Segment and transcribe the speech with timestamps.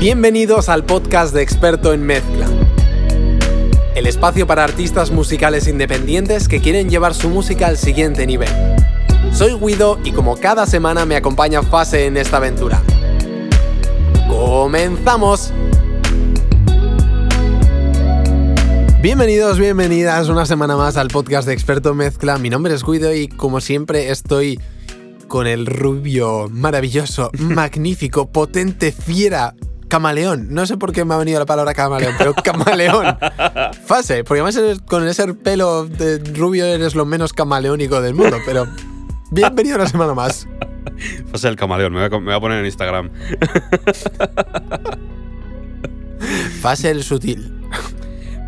[0.00, 2.48] Bienvenidos al podcast de Experto en Mezcla.
[3.94, 8.48] El espacio para artistas musicales independientes que quieren llevar su música al siguiente nivel.
[9.34, 12.82] Soy Guido y como cada semana me acompaña Fase en esta aventura.
[14.26, 15.52] ¡Comenzamos!
[19.02, 22.38] Bienvenidos, bienvenidas una semana más al podcast de Experto en Mezcla.
[22.38, 24.58] Mi nombre es Guido y como siempre estoy
[25.28, 29.54] con el rubio, maravilloso, magnífico, potente, fiera,
[29.90, 30.46] camaleón.
[30.54, 33.18] No sé por qué me ha venido la palabra camaleón, pero camaleón.
[33.84, 38.38] Fase, porque además eres- con ese pelo de rubio eres lo menos camaleónico del mundo,
[38.46, 38.66] pero
[39.30, 40.48] bienvenido una semana más.
[41.30, 43.10] Fase el camaleón, me voy, a, me voy a poner en Instagram.
[46.60, 47.52] Fase el sutil.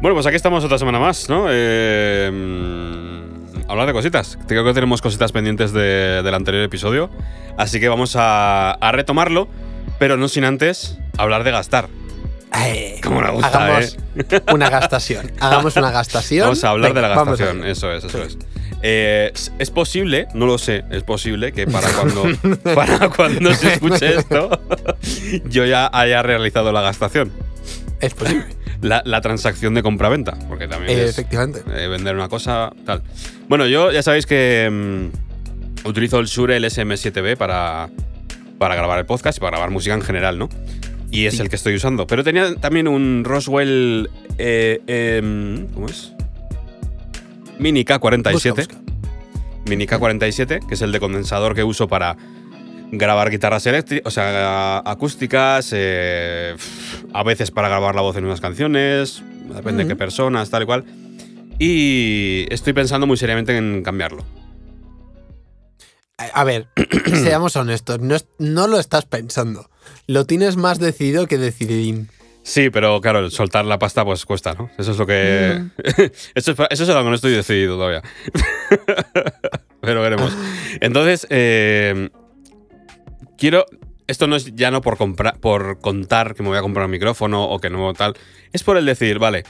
[0.00, 1.46] Bueno, pues aquí estamos otra semana más, ¿no?
[1.48, 4.38] Eh, mm, hablar de cositas.
[4.48, 7.10] Creo que tenemos cositas pendientes de- del anterior episodio.
[7.56, 9.48] Así que vamos a, a retomarlo,
[9.98, 11.88] pero no sin antes hablar de gastar.
[13.02, 13.96] Cómo me gusta, Hagamos
[14.52, 15.32] una gastación.
[15.40, 16.42] Hagamos una gastación.
[16.44, 17.64] Vamos a hablar Venga, de la gastación.
[17.64, 18.36] Eso es, eso es.
[18.82, 22.24] Eh, es- posible, no lo sé, es posible que para cuando,
[22.74, 24.50] para cuando se escuche esto,
[25.46, 27.32] yo ya haya realizado la gastación.
[28.00, 28.44] Es posible.
[28.82, 31.62] La, la transacción de compraventa, porque también Eh, es efectivamente.
[31.72, 33.02] eh, vender una cosa, tal.
[33.48, 37.88] Bueno, yo ya sabéis que mm, utilizo el Shure LSM7B para,
[38.58, 40.48] para grabar el podcast y para grabar música en general, ¿no?
[41.12, 41.42] Y es Sí.
[41.42, 42.06] el que estoy usando.
[42.08, 44.10] Pero tenía también un Roswell.
[44.38, 46.12] eh, em, ¿Cómo es?
[47.58, 48.32] Mini K47.
[48.32, 48.76] Busca, busca.
[49.66, 52.16] Mini K47, que es el de condensador que uso para
[52.90, 56.54] grabar guitarras eléctricas, o sea, acústicas, eh,
[57.12, 59.22] a veces para grabar la voz en unas canciones,
[59.54, 60.84] depende de qué personas, tal y cual.
[61.58, 64.24] Y estoy pensando muy seriamente en cambiarlo.
[66.32, 66.68] A ver,
[67.06, 69.68] seamos honestos, no, es- no lo estás pensando.
[70.06, 72.08] Lo tienes más decidido que decididín.
[72.44, 74.68] Sí, pero claro, el soltar la pasta pues cuesta, ¿no?
[74.76, 75.60] Eso es lo que...
[75.60, 75.70] Mm.
[76.34, 78.02] eso, es, eso es algo que no estoy decidido todavía.
[79.80, 80.36] pero veremos.
[80.80, 82.10] Entonces, eh,
[83.38, 83.66] quiero...
[84.08, 86.90] Esto no es ya no por, comprar, por contar que me voy a comprar un
[86.90, 88.14] micrófono o que no tal.
[88.52, 89.44] Es por el decir, vale,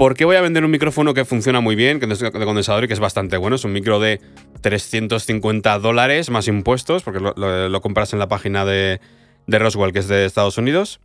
[0.00, 2.84] ¿por qué voy a vender un micrófono que funciona muy bien, que es de condensador
[2.84, 3.56] y que es bastante bueno?
[3.56, 4.18] Es un micro de
[4.62, 8.98] 350 dólares más impuestos, porque lo, lo- lo compras en la página de,
[9.46, 11.00] de Roswell, que es de Estados Unidos.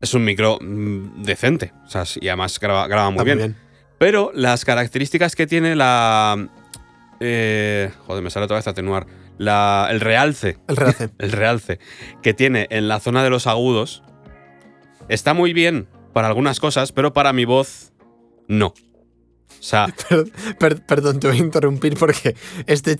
[0.00, 3.54] Es un micro mm, decente, o sea, y además graba, graba muy, bien.
[3.98, 6.48] Pero las características que tiene la...
[7.20, 9.06] eh, joder, me sale otra vez a atenuar.
[9.36, 11.10] La, el realce El realce.
[11.18, 11.78] el realce
[12.22, 14.02] que tiene en la zona de los agudos
[15.08, 17.91] está muy bien para algunas cosas, pero para mi voz
[18.48, 18.66] no.
[18.68, 18.74] O
[19.64, 22.34] sea, Per- per- perdón, te voy a interrumpir porque
[22.66, 22.98] este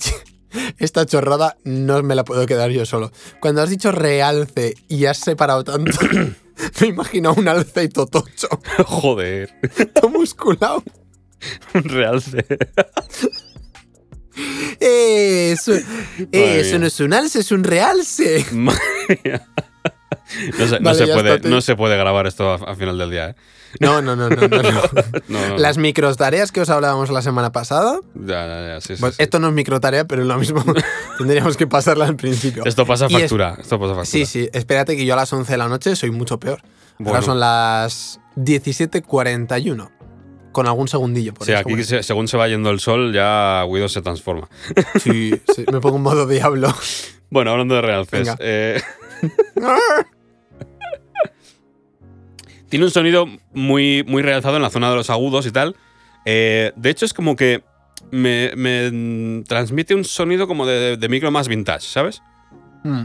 [0.79, 3.11] esta chorrada no me la puedo quedar yo solo.
[3.41, 5.91] Cuando has dicho realce y has separado tanto,
[6.81, 8.49] me imagino un alce y totocho,
[8.87, 9.51] joder,
[9.95, 10.83] todo musculado.
[11.75, 12.45] un realce.
[14.81, 15.73] Eso,
[16.33, 18.45] eso no es un alce, es un realce.
[18.53, 18.81] Madre
[19.25, 19.47] mía.
[20.59, 23.35] No se, no puede, no se puede grabar esto a- al final del día, ¿eh?
[23.81, 24.49] No, no, no, no, no.
[24.63, 24.83] no.
[25.29, 27.99] No, no, Las microtareas que os hablábamos la semana pasada.
[28.15, 29.23] Ya, ya, ya, sí, sí, Pues sí.
[29.23, 30.65] esto no es microtarea, pero es lo mismo.
[31.19, 32.65] Tendríamos que pasarla al principio.
[32.67, 33.57] Esto pasa Y es- factura.
[33.61, 34.05] Esto pasa factura.
[34.05, 36.61] Sí, sí, espérate que yo a las 11 de la noche soy mucho peor.
[36.99, 37.23] Ahora Bueno.
[37.23, 39.91] son las 17.41.
[40.53, 41.85] Con algún segundillo por Sí, eso, aquí bueno.
[41.87, 44.49] se- según se va yendo el sol, ya Guido se transforma.
[45.03, 46.69] Sí, sí, me pongo en modo diablo.
[47.31, 48.29] Bueno, hablando de realces.
[48.41, 48.79] Eh,
[52.73, 55.77] tiene un sonido muy, muy realzado en la zona de los agudos y tal.
[56.25, 57.63] Eh, de hecho, es como que
[58.11, 62.23] me, me, transmite un sonido como de, de micro más vintage, ¿sabes?
[62.83, 63.03] Mm.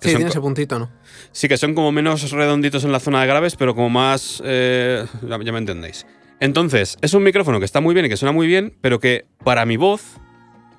[0.00, 0.90] Que Sí, tiene ese puntito, ¿no?
[1.30, 4.42] Sí, que son como menos redonditos en la zona de graves, pero como más...
[4.46, 6.06] eh, ya, ya me entendéis.
[6.40, 9.26] Entonces, es un micrófono que está muy bien y que suena muy bien, pero que
[9.44, 10.18] para mi voz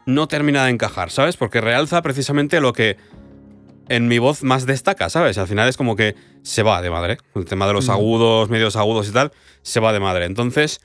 [0.08, 1.38] no termina de encajar, ¿sabes?
[1.38, 2.98] Porque realza precisamente lo que
[3.90, 5.38] en mi voz más destaca, ¿sabes?
[5.38, 7.18] Al final es como que se va de madre.
[7.36, 9.32] El tema de los agudos, medios agudos y tal,
[9.62, 10.26] se va de madre.
[10.26, 10.80] Entonces,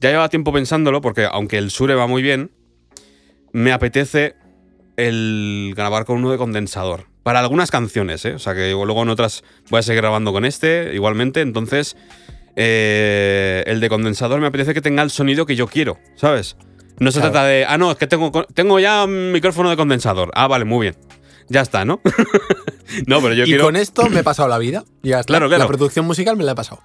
[0.00, 2.50] ya lleva tiempo pensándolo porque aunque el Sure va muy bien,
[3.52, 4.36] me apetece
[4.96, 7.06] el grabar con uno de condensador.
[7.22, 8.32] Para algunas canciones, ¿eh?
[8.34, 11.42] O sea que luego en otras voy a seguir grabando con este igualmente.
[11.42, 11.96] Entonces,
[12.56, 16.56] eh, el de condensador me apetece que tenga el sonido que yo quiero, ¿sabes?
[16.98, 17.32] No se Claro.
[17.32, 20.30] trata de, ah, no, es que tengo, tengo ya un micrófono de condensador.
[20.34, 20.96] Ah, vale, muy bien.
[21.50, 22.00] Ya está, ¿no?
[23.06, 24.84] no, pero yo y quiero, con esto me he pasado la vida.
[25.02, 25.26] Ya está.
[25.32, 25.64] Claro, claro.
[25.64, 26.80] La producción musical me la he pasado.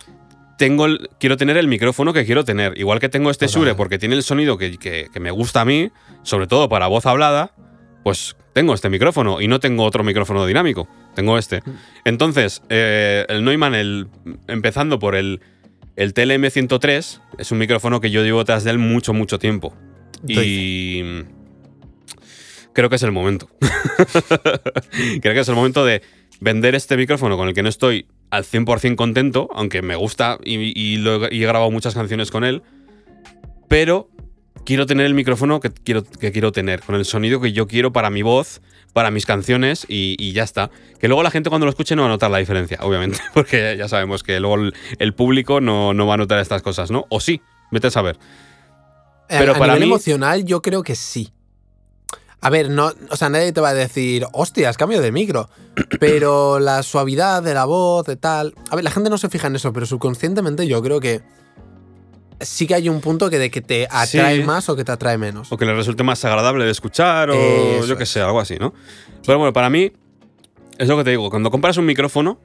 [0.57, 2.77] tengo el- quiero tener el micrófono que quiero tener.
[2.77, 3.47] Igual que tengo este.
[3.47, 5.91] Shure porque tiene el sonido que, que- que me gusta a mí,
[6.23, 7.53] sobre todo para voz hablada,
[8.03, 10.87] pues tengo este micrófono y no tengo otro micrófono dinámico.
[11.13, 11.61] Tengo este.
[12.05, 14.07] Entonces, eh, el Neumann, el,
[14.47, 15.41] empezando por el,
[15.95, 19.73] el TLM103, es un micrófono que yo llevo tras de él mucho, mucho tiempo.
[20.27, 21.03] Y
[22.75, 23.49] creo que es el momento.
[25.21, 26.01] creo que es el momento de
[26.39, 30.55] vender este micrófono con el que no estoy al 100% contento, aunque me gusta y,
[30.79, 32.61] y lo he- y he grabado muchas canciones con él,
[33.67, 34.09] pero
[34.65, 37.93] quiero tener el micrófono que quiero, que quiero tener, con el sonido que yo quiero
[37.93, 38.61] para mi voz,
[38.93, 40.71] para mis canciones y, y ya está.
[40.99, 43.75] Que luego la gente cuando lo escuche no va a notar la diferencia, obviamente, porque
[43.77, 47.05] ya sabemos que luego el, el público no, no va a notar estas cosas, ¿no?
[47.09, 47.41] O sí,
[47.71, 48.17] vete a saber.
[49.29, 51.29] Eh, Pero a para nivel mí- emocional, yo creo que sí.
[52.45, 55.49] A ver, no, o sea, nadie te va a decir, hostias, cambio de micro.
[55.99, 58.53] Pero la suavidad de la voz, de tal.
[58.69, 61.23] A ver, la gente no se fija en eso, pero subconscientemente yo creo que
[62.39, 64.43] sí que hay un punto que de que te atrae Sí.
[64.43, 65.51] más o que te atrae menos.
[65.51, 68.57] O que le resulte más agradable de escuchar, o Eso yo qué sé, algo así,
[68.59, 68.75] ¿no?
[69.25, 69.91] Pero bueno, para mí,
[70.77, 72.39] es lo que te digo, cuando compras un micrófono,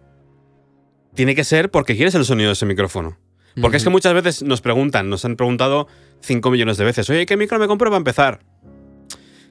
[1.14, 3.18] tiene que ser porque quieres el sonido de ese micrófono.
[3.60, 5.88] Porque es que muchas veces nos preguntan, nos han preguntado
[6.22, 8.40] 5 millones de veces, oye, ¿qué micro me compro para empezar?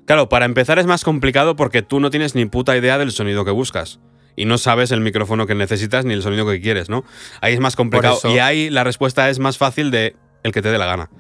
[0.10, 3.46] Claro, para empezar es más complicado porque tú no tienes ni puta idea del sonido
[3.46, 4.00] que buscas.
[4.36, 7.06] Y no sabes el micrófono que necesitas ni el sonido que quieres, ¿no?
[7.42, 8.18] Ahí es más complicado.
[8.18, 11.12] eso- Y ahí la respuesta es más fácil de el que te dé la gana.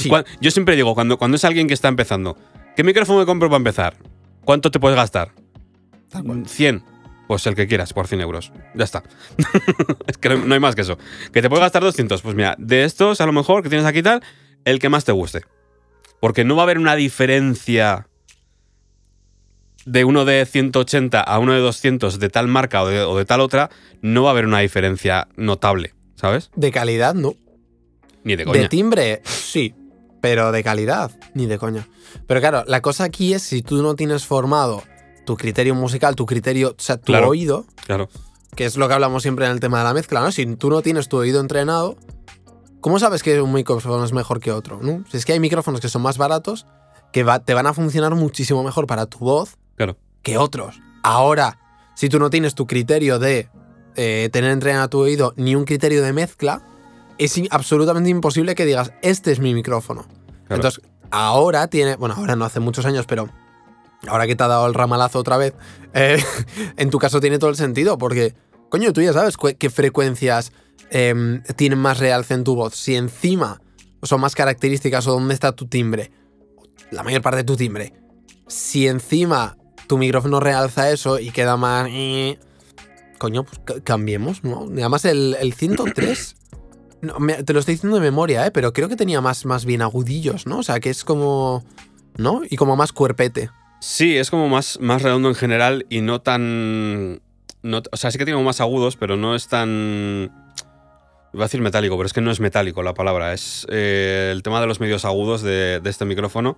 [0.00, 0.10] Sí.
[0.40, 2.36] Yo siempre digo, cuando, cuando es alguien que está empezando,
[2.74, 3.96] ¿qué micrófono me compro para empezar?
[4.44, 5.30] ¿Cuánto te puedes gastar?
[6.10, 6.48] Tal cual.
[6.48, 6.82] 100.
[7.28, 8.52] Pues el que quieras, por 100 euros.
[8.74, 9.04] Ya está.
[10.08, 10.98] es que no, hay más que eso.
[11.32, 12.22] ¿Que te puedes gastar 200?
[12.22, 14.20] Pues mira, de estos, a lo mejor, que tienes aquí tal,
[14.64, 15.42] el que más te guste.
[16.20, 18.08] Porque no va a haber una diferencia
[19.84, 23.24] de uno de 180 a uno de 200 de tal marca o de, o de
[23.24, 23.70] tal otra.
[24.02, 26.50] No va a haber una diferencia notable, ¿sabes?
[26.56, 27.34] De calidad, no.
[28.24, 28.62] Ni de coña.
[28.62, 29.74] De timbre, sí.
[30.20, 31.86] Pero de calidad, ni de coña.
[32.26, 34.82] Pero claro, la cosa aquí es si tú no tienes formado
[35.24, 37.28] tu criterio musical, tu criterio, o sea, tu Claro.
[37.28, 38.08] oído, Claro.
[38.56, 40.32] que es lo que hablamos siempre en el tema de la mezcla, ¿no?
[40.32, 41.96] Si tú no tienes tu oído entrenado,
[42.80, 44.78] ¿cómo sabes que un micrófono es mejor que otro?
[44.82, 45.04] ¿no?
[45.10, 46.66] Si es que hay micrófonos que son más baratos,
[47.12, 49.96] que va- te van a funcionar muchísimo mejor para tu voz Claro.
[50.22, 50.80] que otros.
[51.02, 51.58] Ahora,
[51.94, 53.48] si tú no tienes tu criterio de
[53.96, 56.62] eh, tener entrenado tu oído ni un criterio de mezcla,
[57.18, 60.02] es absolutamente imposible que digas, este es mi micrófono.
[60.02, 60.54] Claro.
[60.56, 63.28] Entonces, ahora tiene, bueno, ahora no hace muchos años, pero
[64.06, 65.54] ahora que te ha dado el ramalazo otra vez,
[65.94, 66.22] eh,
[66.76, 68.34] en tu caso tiene todo el sentido, porque,
[68.68, 70.52] coño, tú ya sabes qué frecuencias
[70.90, 72.74] em, tienen más realce en tu voz.
[72.76, 73.60] Si encima
[74.02, 76.10] son más características o dónde está tu timbre,
[76.90, 77.92] la mayor parte de tu timbre,
[78.46, 79.56] si encima
[79.86, 81.88] tu micrófono realza eso y queda más...
[81.90, 82.38] eh,
[83.18, 84.66] coño, pues ca- cambiemos, ¿no?
[84.70, 86.36] Además, el, el 103...
[87.02, 88.50] no, me- te lo estoy diciendo de memoria, ¿eh?
[88.50, 90.58] Pero creo que tenía más, más bien agudillos, ¿no?
[90.58, 91.64] O sea, que es como...
[92.16, 92.42] ¿No?
[92.48, 93.50] Y como más cuerpete.
[93.80, 97.20] Sí, es como más, más redondo en general y no tan.
[97.68, 100.32] No- o sea, sí que tiene más agudos, pero no es tan.
[101.34, 103.32] Iba a decir metálico, pero es que no es metálico la palabra.
[103.34, 106.56] Es eh, el tema de los medios agudos de, de este micrófono.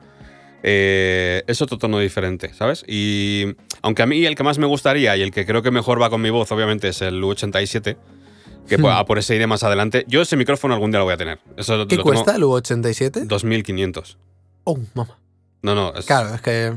[0.63, 2.85] eh, es otro tono diferente, ¿sabes?
[2.87, 3.47] Y
[3.83, 6.11] aunque a mí el que más me gustaría y el que creo que mejor va
[6.11, 7.97] con mi voz, obviamente, es el U87,
[8.69, 8.87] que Hmm.
[8.87, 10.05] a por ese iré más adelante.
[10.07, 11.39] Yo ese micrófono algún día lo voy a tener.
[11.57, 13.25] Eso ¿Qué cuesta el U87?
[13.27, 14.19] 2500.
[14.65, 15.19] Oh, mamá.
[15.63, 15.95] No, no.
[15.95, 16.75] es- Claro, es que...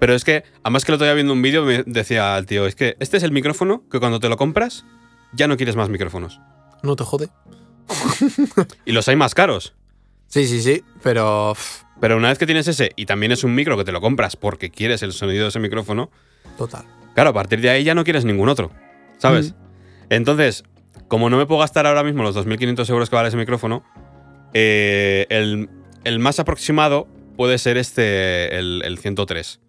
[0.00, 2.74] pero es que, además que el otro viendo un vídeo, me decía el tío, es
[2.74, 4.86] que este es el micrófono que cuando te lo compras,
[5.34, 6.40] ya no quieres más micrófonos.
[6.82, 7.28] No te jode.
[8.86, 9.74] Y los hay más caros.
[10.26, 11.54] Sí, sí, sí, pero...
[12.00, 14.36] Pero una vez que tienes ese, y también es un micro que te lo compras
[14.36, 16.10] porque quieres el sonido de ese micrófono,
[16.56, 16.86] Total.
[17.14, 18.70] claro, a partir de ahí ya no quieres ningún otro.
[19.18, 19.52] ¿Sabes?
[19.52, 19.54] Mm.
[20.08, 20.64] Entonces,
[21.08, 23.84] como no me puedo gastar ahora mismo los 2.500 euros que vale ese micrófono,
[24.54, 25.68] eh, el,
[26.04, 29.60] el más aproximado puede ser este, el, el 103.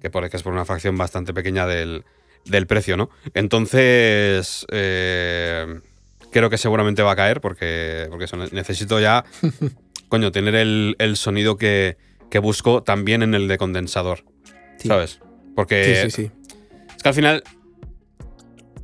[0.00, 2.04] Que por, que es por una fracción bastante pequeña del,
[2.44, 3.10] del precio, ¿no?
[3.34, 5.80] Entonces, eh,
[6.30, 9.24] creo que seguramente va a caer porque, porque eso, necesito ya,
[10.08, 11.96] coño, tener el, el sonido que,
[12.30, 14.24] que busco también en el de condensador,
[14.78, 14.88] Sí.
[14.88, 15.20] ¿sabes?
[15.54, 16.30] Porque sí.
[16.96, 17.42] Es que al final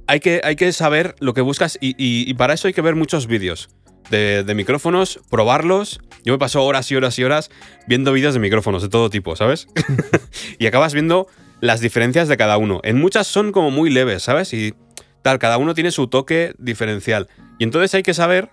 [0.06, 2.80] hay que, hay que saber lo que buscas y, y- y para eso hay que
[2.82, 3.68] ver muchos vídeos
[4.10, 6.00] de, micrófonos, probarlos.
[6.24, 7.50] Yo me paso horas y horas y horas
[7.86, 9.68] viendo vídeos de micrófonos de todo tipo, ¿sabes?
[10.58, 11.26] y acabas viendo
[11.60, 12.80] las diferencias de cada uno.
[12.84, 14.52] En muchas son como muy leves, ¿sabes?
[14.52, 14.74] Y
[15.22, 17.28] tal, cada uno tiene su toque diferencial.
[17.58, 18.50] Y entonces hay que saber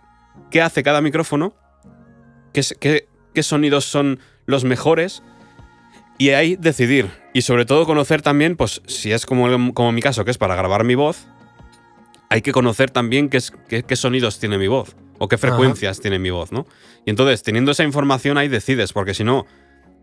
[0.51, 1.53] qué hace cada micrófono,
[2.53, 5.21] qué, qué- sonidos son los mejores
[6.17, 7.09] y ahí decidir.
[7.33, 10.55] Y sobre todo conocer también, pues si es como, como mi caso, que es para
[10.55, 11.27] grabar mi voz,
[12.29, 16.29] hay que conocer también qué- qué sonidos tiene mi voz o qué frecuencias tiene mi
[16.29, 16.65] voz, ¿no?
[17.05, 19.45] Y entonces, teniendo esa información, ahí decides, porque si no,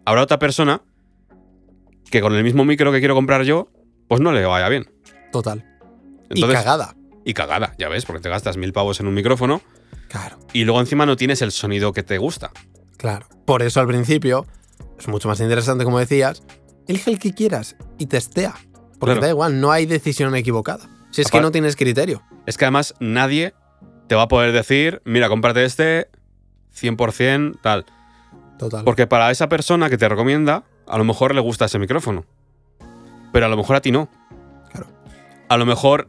[0.04, 0.82] habrá otra persona
[2.10, 3.68] que con el mismo micro que quiero comprar yo,
[4.08, 4.90] pues no le vaya bien.
[5.32, 5.64] Total.
[6.30, 6.96] Entonces, y cagada.
[7.24, 9.60] y cagada, ya ves, porque te gastas mil pavos en un micrófono
[10.08, 12.50] Claro, y luego encima no tienes el sonido que te gusta.
[12.98, 13.26] claro.
[13.46, 14.46] Por eso al principio
[14.98, 16.42] es mucho más interesante, como decías,
[16.86, 18.54] elige el que quieras y testea.
[19.00, 19.20] Porque Claro.
[19.20, 20.88] da igual, no hay decisión equivocada.
[21.10, 22.22] Si es que no tienes criterio.
[22.46, 23.52] Es que además nadie
[24.12, 26.08] te va a poder decir, mira, cómprate este
[26.78, 27.86] 100% tal.
[28.58, 28.84] Total.
[28.84, 32.26] Porque para esa persona que te recomienda, a lo mejor le gusta ese micrófono.
[33.32, 34.10] Pero a lo mejor a ti no.
[34.70, 34.86] Claro.
[35.48, 36.08] A lo mejor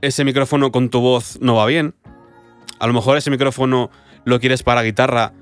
[0.00, 1.94] ese micrófono con tu voz no va bien.
[2.78, 3.90] A lo mejor ese micrófono
[4.24, 5.34] lo quieres para guitarra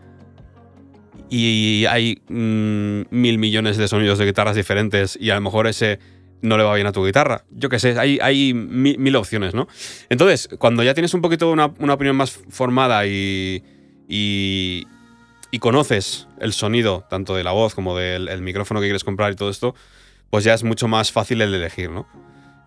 [1.31, 6.01] y hay mm, mil millones de sonidos de guitarras diferentes y a lo mejor ese
[6.45, 7.45] no le va bien a tu guitarra.
[7.51, 9.67] Yo qué sé, hay, hay mi- mil opciones, ¿no?
[10.09, 13.63] Entonces, cuando ya tienes un poquito una, una opinión más formada y,
[14.09, 14.87] y,
[15.51, 19.33] y conoces el sonido, tanto de la voz como del el micrófono que quieres comprar
[19.33, 19.75] y todo esto,
[20.31, 22.07] pues ya es mucho más fácil el elegir, ¿no?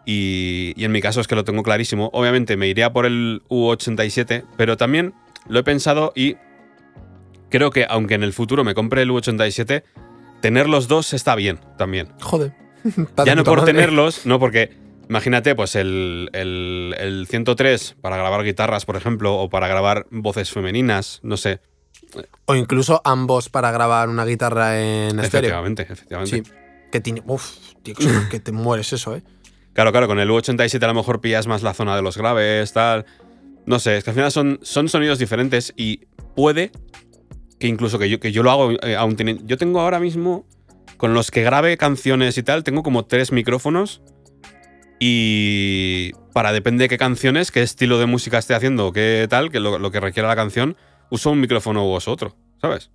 [0.06, 2.10] Y, y en mi caso es que lo tengo clarísimo.
[2.14, 5.14] Obviamente me iría por el U87, pero también
[5.50, 6.38] lo he pensado y
[7.50, 9.84] creo que aunque en el futuro me compre el U87,
[10.42, 12.08] tener los dos está bien también.
[12.22, 12.54] Joder.
[13.26, 13.74] Ya no por madre.
[13.74, 14.72] tenerlos, no porque
[15.10, 20.52] imagínate pues el, el, el 103 para grabar guitarras, por ejemplo, o para grabar voces
[20.52, 21.60] femeninas, no sé.
[22.46, 25.50] O incluso ambos para grabar una guitarra en estéreo.
[25.50, 26.44] Efectivamente, efectivamente.
[26.46, 26.52] Sí.
[26.92, 27.22] Que tiene.
[27.26, 27.52] Uf,
[27.84, 29.24] tío, que- que te mueres eso, ¿eh?
[29.74, 32.74] Claro, claro, con el U87 a lo mejor pillas más la zona de los graves,
[32.74, 33.06] tal.
[33.66, 36.72] No sé, es que al final son, son sonidos diferentes y puede
[37.60, 39.44] que incluso que yo, que yo lo hago eh, aún teniendo.
[39.46, 40.48] Yo tengo ahora mismo,
[40.98, 44.02] con los que grabe canciones y tal, tengo como tres micrófonos.
[45.00, 49.60] Y para depende de qué canciones, qué estilo de música esté haciendo, qué tal, que
[49.60, 50.76] lo, lo que requiera la canción,
[51.10, 52.90] uso un micrófono u otro, ¿sabes?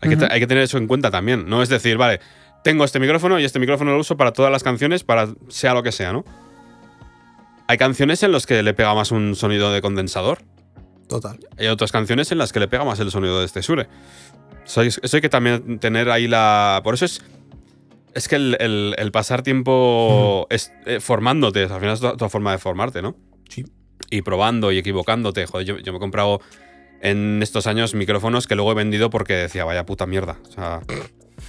[0.00, 1.48] Hay, que, hay que tener eso en cuenta también.
[1.48, 2.20] No es decir, vale,
[2.62, 5.82] tengo este micrófono y este micrófono lo uso para todas las canciones, para sea lo
[5.82, 6.24] que sea, ¿no?
[7.66, 10.42] Hay canciones en las que le pega más un sonido de condensador.
[11.08, 11.38] Total.
[11.58, 13.88] Hay otras canciones en las que le pega más el sonido de este Shure.
[14.64, 16.80] Eso hay, eso hay que también tener ahí la.
[16.84, 17.22] Por eso es.
[18.14, 22.52] Es que el, el- el pasar tiempo es- eh, formándote, al final es tu forma
[22.52, 23.16] de formarte, ¿no?
[23.48, 23.64] Sí.
[24.10, 25.46] Y probando y equivocándote.
[25.46, 26.40] Joder, yo, yo me he comprado
[27.00, 30.38] en estos años micrófonos que luego he vendido porque decía, vaya puta mierda.
[30.48, 30.80] O sea.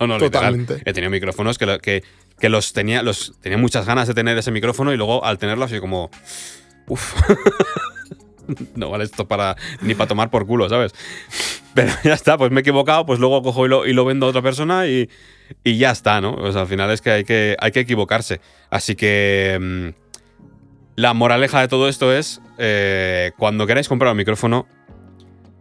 [0.00, 0.30] no, no, literal.
[0.30, 0.82] Totalmente.
[0.84, 2.02] He tenido micrófonos que, que,
[2.40, 3.02] que los tenía.
[3.02, 6.10] Los, tenía muchas ganas de tener ese micrófono y luego al tenerlo así como.
[6.88, 7.14] Uff.
[8.74, 10.94] no vale esto para ni para tomar por culo, ¿sabes?
[11.74, 14.26] Pero ya está, pues me he equivocado, pues luego cojo y lo, y lo vendo
[14.26, 15.10] a otra persona y,
[15.64, 16.34] y ya está, ¿no?
[16.34, 18.40] O sea, al final es que hay que, hay que equivocarse.
[18.70, 20.06] Así que mm,
[20.96, 24.66] la moraleja de todo esto es, eh, cuando queráis comprar un micrófono,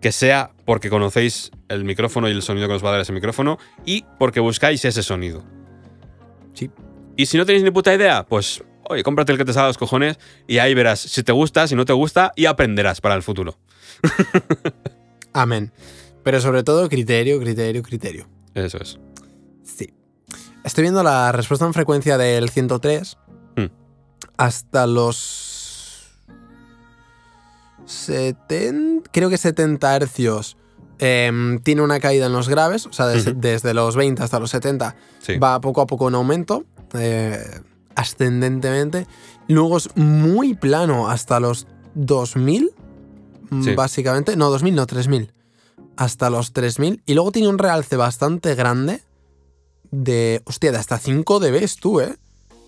[0.02, 3.12] que sea porque conocéis el micrófono y el sonido que os va a dar ese
[3.12, 5.44] micrófono y porque buscáis ese sonido.
[6.54, 6.70] Sí.
[7.18, 9.70] Y si no tenéis ni puta idea, pues, oye, cómprate el que te salga a
[9.70, 13.16] los cojones y ahí verás si te gusta, si no te gusta y aprenderás para
[13.16, 13.58] el futuro.
[15.34, 15.72] Amén.
[16.24, 18.28] Pero sobre todo, criterio, criterio, criterio.
[18.54, 19.00] Eso es.
[19.64, 19.94] Sí.
[20.64, 23.18] Estoy viendo la respuesta en frecuencia del 103
[23.58, 23.66] Hmm.
[24.38, 26.18] hasta los
[27.86, 30.58] 70, creo que 70 hercios.
[30.98, 34.50] em, tiene una caída en los graves, o sea, des- desde los 20 hasta los
[34.50, 35.38] 70 Sí.
[35.38, 36.64] va poco a poco en aumento,
[36.94, 37.44] eh,
[37.96, 39.08] ascendentemente.
[39.48, 42.72] Luego es muy plano hasta los 2000,
[43.50, 43.76] mm, Sí.
[43.76, 44.36] básicamente.
[44.36, 45.32] No, 2000, no, 3000.
[45.98, 47.02] Hasta los 3000.
[47.06, 49.02] Y luego tiene un realce bastante grande
[49.92, 52.16] de, hostia, de hasta 5 dBs tú, ¿eh?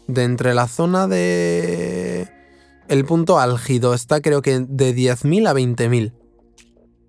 [0.08, 2.30] De entre la zona de...
[2.88, 6.14] El punto álgido está creo que de 10.000 a 20.000.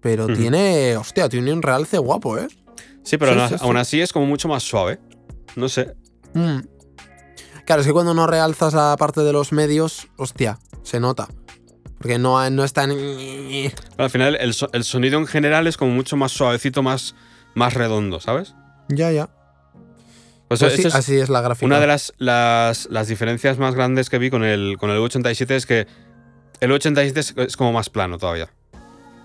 [0.00, 2.48] Pero tiene, hostia, tiene un realce guapo, ¿eh?
[3.04, 3.54] Sí, pero sí.
[3.60, 4.98] aún así es como mucho más suave.
[5.56, 5.94] No sé.
[6.34, 6.58] Mm.
[7.68, 11.28] Claro, es que cuando no realzas la parte de los medios, hostia, se nota.
[11.98, 12.92] Porque no, no es tan...
[13.98, 17.14] Al final, el, so- el sonido en general es como mucho más suavecito, más,
[17.54, 18.54] más redondo, ¿sabes?
[18.88, 19.28] Ya, ya.
[20.48, 21.66] Pues Pues sí, esto es así es la gráfica.
[21.66, 25.50] una de las, las, las diferencias más grandes que vi con el, con el U87
[25.50, 25.86] es que
[26.60, 28.48] el U87 es, es como más plano todavía.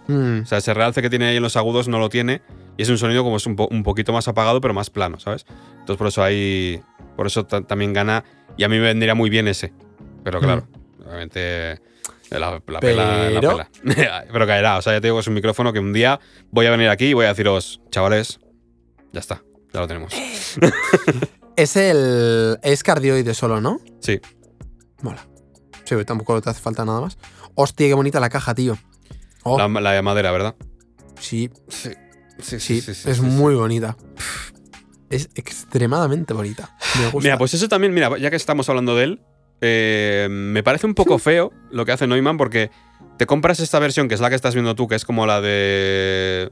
[0.09, 2.41] Mm, O sea, ese realce que tiene ahí en los agudos no lo tiene
[2.77, 5.19] y es un sonido como es un, po- un poquito más apagado pero más plano,
[5.19, 5.45] ¿sabes?
[5.71, 6.81] Entonces por eso ahí,
[7.15, 8.23] por eso ta- también gana
[8.57, 9.73] y a mí me vendría muy bien ese.
[10.23, 10.67] Pero claro,
[11.05, 11.79] obviamente
[12.29, 14.25] la, la pela, la Pero- pela.
[14.31, 16.19] pero caerá, o sea, ya te digo que es un micrófono que un día
[16.51, 18.39] voy a venir aquí y voy a deciros, chavales,
[19.11, 20.13] ya está, ya lo tenemos.
[21.55, 22.57] Es el.
[22.63, 23.79] Es cardioide solo, ¿no?
[23.99, 24.19] Sí,
[25.03, 25.27] Mola.
[25.83, 27.17] Sí, tampoco te hace falta nada más.
[27.53, 28.75] Hostia, qué bonita la caja, tío.
[29.43, 30.55] Oh, la, la de madera, ¿verdad?
[31.19, 31.91] sí, Sí,
[32.39, 33.95] sí, sí, es muy bonita.
[35.09, 36.75] Es extremadamente bonita.
[36.99, 37.19] Me gusta.
[37.27, 39.21] Mira, pues eso también, mira, ya que estamos hablando de él,
[39.61, 42.71] eh, me parece un poco feo lo que hace Neumann porque
[43.17, 45.39] te compras esta versión, que es la que estás viendo tú, que es como la
[45.41, 46.51] de...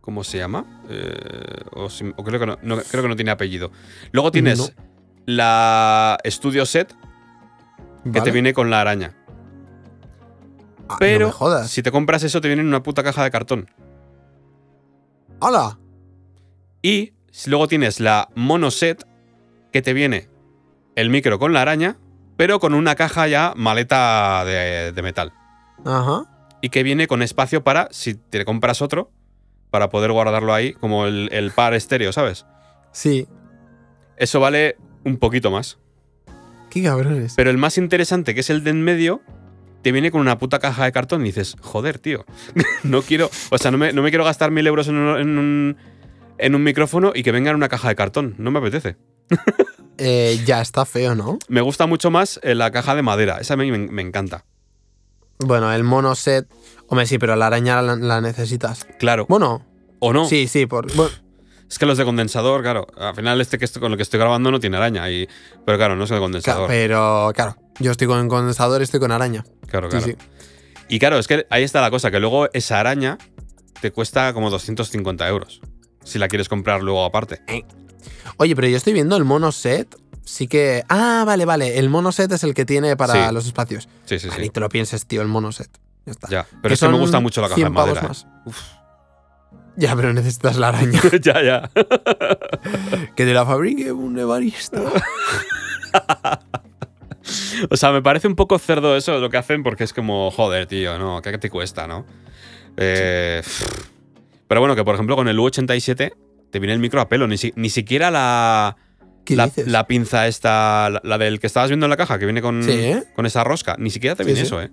[0.00, 0.82] ¿Cómo se llama?
[0.88, 3.70] Eh, o, si- o creo, que no, no, creo que no tiene apellido.
[4.10, 4.66] Luego tienes No.
[5.26, 6.92] la Studio Set,
[8.02, 8.22] que Vale.
[8.22, 9.14] te viene con la araña.
[10.88, 13.70] Ah, Pero No si te compras eso, te viene en una puta caja de cartón.
[15.42, 15.76] ¡Hala!
[16.82, 17.14] Y
[17.46, 19.04] luego tienes la Mono Set,
[19.72, 20.28] que te viene
[20.94, 21.96] el micro con la araña,
[22.36, 25.32] pero con una caja ya maleta de, de metal.
[25.84, 26.26] Ajá.
[26.60, 29.10] Y que viene con espacio para, si te compras otro,
[29.70, 32.46] para poder guardarlo ahí, como el, el par estéreo, ¿sabes?
[32.92, 33.26] Sí.
[34.16, 35.78] Eso vale un poquito más.
[36.70, 37.34] Qué cabrones.
[37.34, 39.22] Pero el más interesante, que es el de en medio,
[39.82, 42.24] te viene con una puta caja de cartón y dices, joder, tío,
[42.82, 45.38] no quiero, o sea, no me, no me quiero gastar mil euros en un, en,
[45.38, 45.76] un,
[46.38, 48.96] en un micrófono y que venga en una caja de cartón, no me apetece.
[49.98, 51.38] Eh, ya está feo, ¿no?
[51.48, 54.46] Me gusta mucho más eh, la caja de madera, esa a mí me, me encanta.
[55.38, 56.48] Bueno, el mono set.
[56.88, 58.86] Hombre, sí, pero la araña la, la necesitas.
[58.98, 59.26] Claro.
[59.28, 59.64] Bueno,
[60.00, 60.24] ¿O no?
[60.24, 60.92] sí, sí, por.
[60.96, 61.12] bueno,
[61.68, 64.18] Es que los de condensador, claro, al final este que estoy, con lo que estoy
[64.18, 65.28] grabando no tiene araña, y,
[65.64, 66.68] pero claro, no es el claro, condensador.
[66.68, 69.44] pero claro, yo estoy con condensador, estoy con araña.
[69.68, 70.04] Claro, claro.
[70.04, 70.16] sí.
[70.88, 73.18] Y claro, es que ahí está la cosa, que luego esa araña
[73.80, 75.60] te cuesta como 250 euros.
[76.04, 77.40] Si la quieres comprar luego aparte.
[78.36, 79.96] Oye, pero yo estoy viendo el mono set.
[80.24, 80.84] Sí que.
[80.88, 81.78] Ah, vale, vale.
[81.78, 83.34] El mono set es el que tiene para Sí.
[83.34, 83.88] los espacios.
[84.04, 84.40] Sí, sí, sí.
[84.40, 85.70] Ni te lo pienses, tío, el mono set.
[86.06, 86.28] Ya está.
[86.28, 86.46] Ya.
[86.60, 88.08] Pero es que me gusta mucho la caja de 100 pavos madera.
[88.08, 88.26] más.
[89.76, 91.00] Ya, pero necesitas la araña.
[91.12, 91.20] ¿eh?
[91.22, 91.70] ya, ya.
[93.16, 94.80] que te la fabrique un evarista.
[97.70, 100.66] O sea, me parece un poco cerdo eso lo que hacen porque es como, joder,
[100.66, 101.20] tío, ¿no?
[101.22, 102.04] ¿Qué te cuesta, no?
[102.76, 103.42] Eh,
[104.48, 106.12] Pero bueno, que por ejemplo con el U87
[106.50, 108.76] te viene el micro a pelo, ni, si- ni siquiera la,
[109.24, 112.42] ¿Qué la, pinza esta, la, la del que estabas viendo en la caja, que viene
[112.42, 114.46] con, Sí, con esa rosca, ni siquiera te viene sí.
[114.46, 114.70] eso, ¿eh?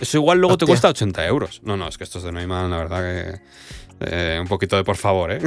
[0.00, 1.60] Eso igual luego te cuesta 80 euros.
[1.64, 3.40] No, no, es que estos de Neumann, la verdad que...
[4.06, 5.40] eh, un poquito de por favor, ¿eh?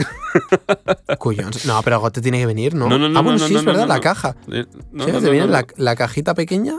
[1.19, 1.65] Cuyons.
[1.65, 2.87] No, pero algo te tiene que venir, ¿no?
[2.87, 4.35] No, no, no, ah, bueno, no, sí, es verdad, la caja.
[4.51, 6.75] Eh, no, te viene La, la cajita pequeña,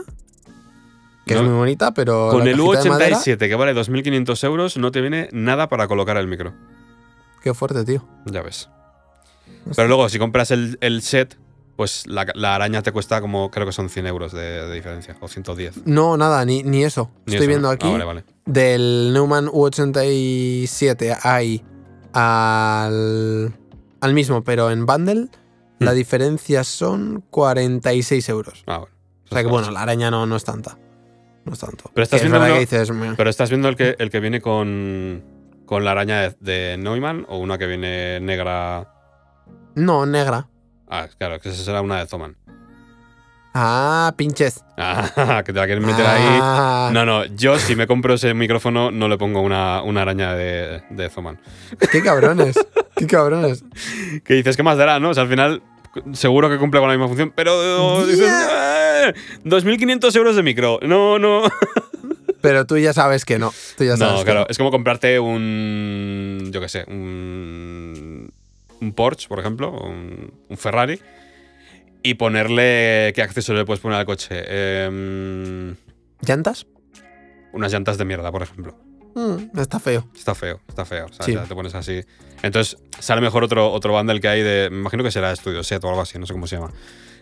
[1.25, 2.29] que es muy bonita, pero.
[2.31, 5.87] Con el cajita de madera, U87, que vale 2.500 euros, no te viene nada para
[5.87, 6.53] colocar el micro.
[7.41, 8.07] Qué fuerte, tío.
[8.25, 8.69] Ya ves.
[9.75, 11.37] Pero luego, si compras el, el set,
[11.77, 15.15] pues la, la araña te cuesta como, creo que son 100 euros de, de diferencia,
[15.21, 15.85] o 110.
[15.87, 17.09] No, nada, ni, ni eso.
[17.25, 17.73] Ni Estoy eso, viendo ¿no?
[17.73, 17.87] aquí.
[17.87, 18.23] Ah, vale, vale.
[18.45, 21.63] Del Neumann U87 hay
[22.13, 23.53] al,
[24.01, 25.27] al mismo, pero en bundle,
[25.79, 25.95] la Hmm.
[25.95, 28.63] diferencia son 46 euros.
[28.67, 28.95] Ah, bueno.
[29.25, 30.77] O sea que bueno, la araña no, no es tanta.
[31.45, 31.91] No es tanto.
[31.93, 32.91] Pero estás Que es viendo uno- que dices.
[33.17, 35.23] Pero estás viendo el que, el que viene con,
[35.65, 38.93] con la araña de, de Neumann o una que viene negra.
[39.75, 40.49] No, negra.
[40.89, 42.35] Ah, claro, que esa será una de Zoman.
[43.53, 44.63] Ah, pinches.
[44.79, 46.39] Ah, que te la quieren meter ahí.
[46.41, 50.35] Ah, No, no, yo si me compro ese micrófono no le pongo una, una araña
[50.35, 51.39] de, de Zoman.
[51.91, 52.55] Qué cabrones.
[52.95, 53.63] qué cabrones.
[54.23, 55.09] Que dices, ¿qué más dará, no?
[55.09, 55.63] O sea, al final
[56.13, 60.79] seguro que cumple con la misma función, pero dices, "Eh, 2.500 euros de micro.
[60.83, 61.41] No, no.
[62.41, 63.51] Pero tú ya sabes que no.
[63.77, 64.45] Tú ya sabes No, que claro, no.
[64.47, 68.31] es como comprarte un, yo qué sé, un,
[68.81, 70.99] un Porsche, por ejemplo, un, un Ferrari,
[72.03, 74.43] y ponerle, ¿qué accesorio le puedes poner al coche?
[74.85, 75.75] Em,
[76.21, 76.67] ¿Llantas?
[77.53, 78.77] unas llantas de mierda, por ejemplo.
[79.15, 80.07] Mm, está feo.
[80.15, 81.05] Está feo, está feo.
[81.07, 81.33] O sea, Sí.
[81.33, 82.03] ya te pones así.
[82.43, 84.69] Entonces, sale mejor otro, otro bundle que hay de.
[84.69, 86.71] Me imagino que será Studio Set o algo así, no sé cómo se llama.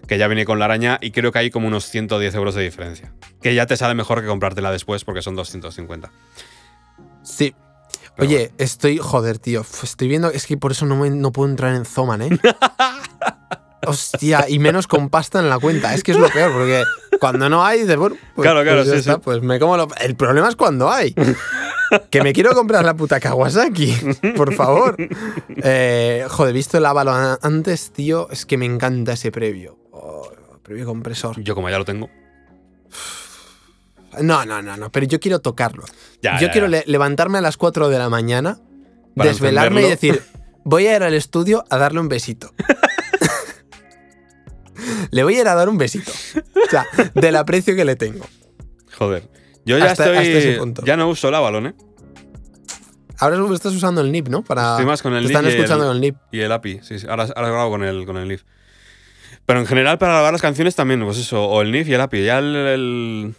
[0.05, 2.63] Que ya viene con la araña y creo que hay como unos 110 euros de
[2.63, 3.13] diferencia.
[3.41, 6.11] Que ya te sale mejor que comprártela después porque son 250.
[7.23, 7.55] Sí.
[8.17, 8.97] Pero Oye, estoy.
[8.97, 9.65] Joder, tío.
[9.83, 10.29] Estoy viendo.
[10.31, 12.29] Es que por eso no, me- no puedo entrar en Zoman, ¿eh?
[13.87, 15.93] Hostia, y menos con pasta en la cuenta.
[15.93, 16.83] Es que es lo peor, porque
[17.19, 19.21] Cuando no hay, bueno, pues, Claro, claro, pues sí, está, sí.
[19.23, 21.13] pues me como lo- El problema es cuando hay.
[22.09, 23.95] que me quiero comprar la puta Kawasaki,
[24.35, 24.95] por favor.
[25.57, 29.77] Eh, joder, visto el Avalon antes, tío, es que me encanta ese previo.
[29.91, 30.31] Oh,
[30.63, 31.39] previo compresor.
[31.41, 32.09] Yo como ya lo tengo.
[34.21, 35.83] No, no, no, no, pero yo quiero tocarlo.
[36.21, 36.79] Ya, yo ya, quiero ya.
[36.79, 38.59] le- levantarme a las 4 de la mañana,
[39.15, 40.21] Para desvelarme y decir,
[40.63, 42.53] voy a ir al estudio a darle un besito.
[45.11, 46.11] le voy a ir a dar un besito.
[46.65, 48.25] O sea, del aprecio que le tengo.
[48.97, 49.29] Joder.
[49.65, 50.17] Yo ya Hasta- estoy.
[50.17, 50.83] hasta ese punto.
[50.85, 51.75] Ya no uso el Avalon, ¿eh?
[53.17, 54.43] Ahora estás usando el NIP, ¿no?
[54.43, 56.15] Para, Estoy más con el te NIP están el- escuchando con el NIP.
[56.31, 57.07] Y el API, sí, sí.
[57.09, 58.43] Ahora, ahora grabo con el, con el NIF.
[59.45, 62.01] Pero en general, para grabar las canciones también, pues eso, o el NIF y el
[62.01, 62.25] API.
[62.25, 62.55] Ya el.
[62.55, 63.35] El,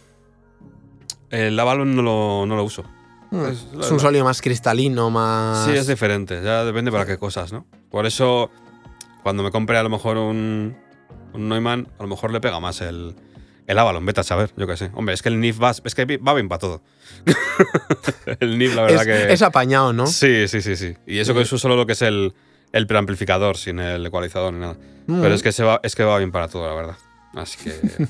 [1.29, 2.83] el Avalon no lo, no lo uso.
[3.31, 3.45] Mm,
[3.81, 5.65] Es un sólido más cristalino, más.
[5.65, 6.41] Sí, es diferente.
[6.43, 7.65] Ya depende para qué cosas, ¿no?
[7.91, 8.49] Por eso,
[9.23, 10.77] cuando me compre a lo mejor un,
[11.33, 13.15] un Neumann, a lo mejor le pega más el,
[13.65, 14.05] el Avalon.
[14.05, 14.91] Vete a saber, yo qué sé.
[14.93, 16.81] Hombre, es que el NIF va, es que va bien para todo.
[18.39, 19.33] el NIF, la verdad es, que.
[19.33, 20.07] es apañado, ¿no?
[20.07, 20.95] Sí, sí, sí, sí.
[21.05, 22.33] Y eso que es solo lo que es el,
[22.71, 24.77] el preamplificador, sin el ecualizador ni nada.
[25.07, 26.95] Mm, Pero es que, se va, es que va bien para todo, la verdad.
[27.35, 27.71] Así que.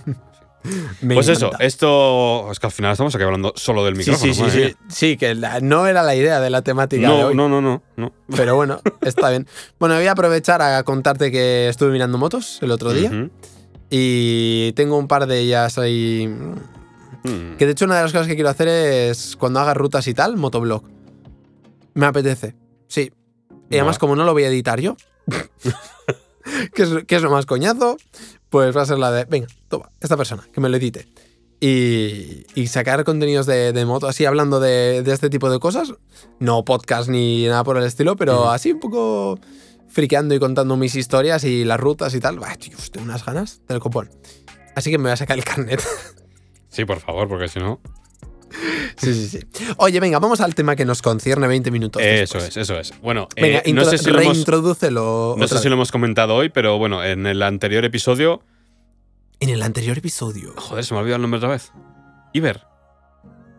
[1.02, 2.52] me pues eso, esto.
[2.52, 4.34] Es que al final estamos aquí hablando solo del micrófono.
[4.34, 4.76] sí, sí, sí.
[4.89, 7.36] Sí, que la- no era la idea de la temática de No, hoy.
[7.36, 8.12] no, no, no, no.
[8.36, 9.48] Pero bueno, está bien.
[9.80, 13.30] Bueno, voy a aprovechar a contarte que estuve mirando motos el otro día.
[13.89, 16.28] Y tengo un par de ellas ahí.
[17.24, 17.56] Mm.
[17.58, 20.13] Que de hecho, una de las cosas que quiero hacer es cuando haga rutas y
[20.13, 20.84] tal, motoblog.
[21.93, 22.56] Me apetece.
[22.88, 23.12] Sí.
[23.70, 24.96] Y además, como no lo voy a editar yo,
[26.74, 27.98] que, es, que es lo más coñazo,
[28.49, 31.07] pues va a ser la de, venga, toma, esta persona, que me lo edite.
[31.60, 35.93] Y, y sacar contenidos de, de moto, así hablando de, de este tipo de cosas.
[36.39, 39.39] No podcast ni nada por el estilo, pero así un poco
[39.89, 42.39] friqueando y contando mis historias y las rutas y tal.
[42.39, 44.12] Bah, tío, tengo unas ganas del copón.
[44.75, 45.81] Así que me voy a sacar el carnet.
[46.69, 47.79] Sí, por favor, porque si no.
[48.97, 49.39] Sí, sí, sí.
[49.77, 52.01] Oye, venga, vamos al tema que nos concierne 20 minutos.
[52.01, 52.45] Eso después.
[52.49, 52.93] es, eso es.
[53.01, 54.47] Bueno, Venga, eh, no intro- sé si lo hemos,
[55.38, 58.41] no sé si lo hemos comentado hoy, pero bueno, en el anterior episodio.
[59.39, 60.53] En el anterior episodio.
[60.57, 61.71] Joder, se me ha olvidado el nombre otra vez.
[62.33, 62.62] Iber.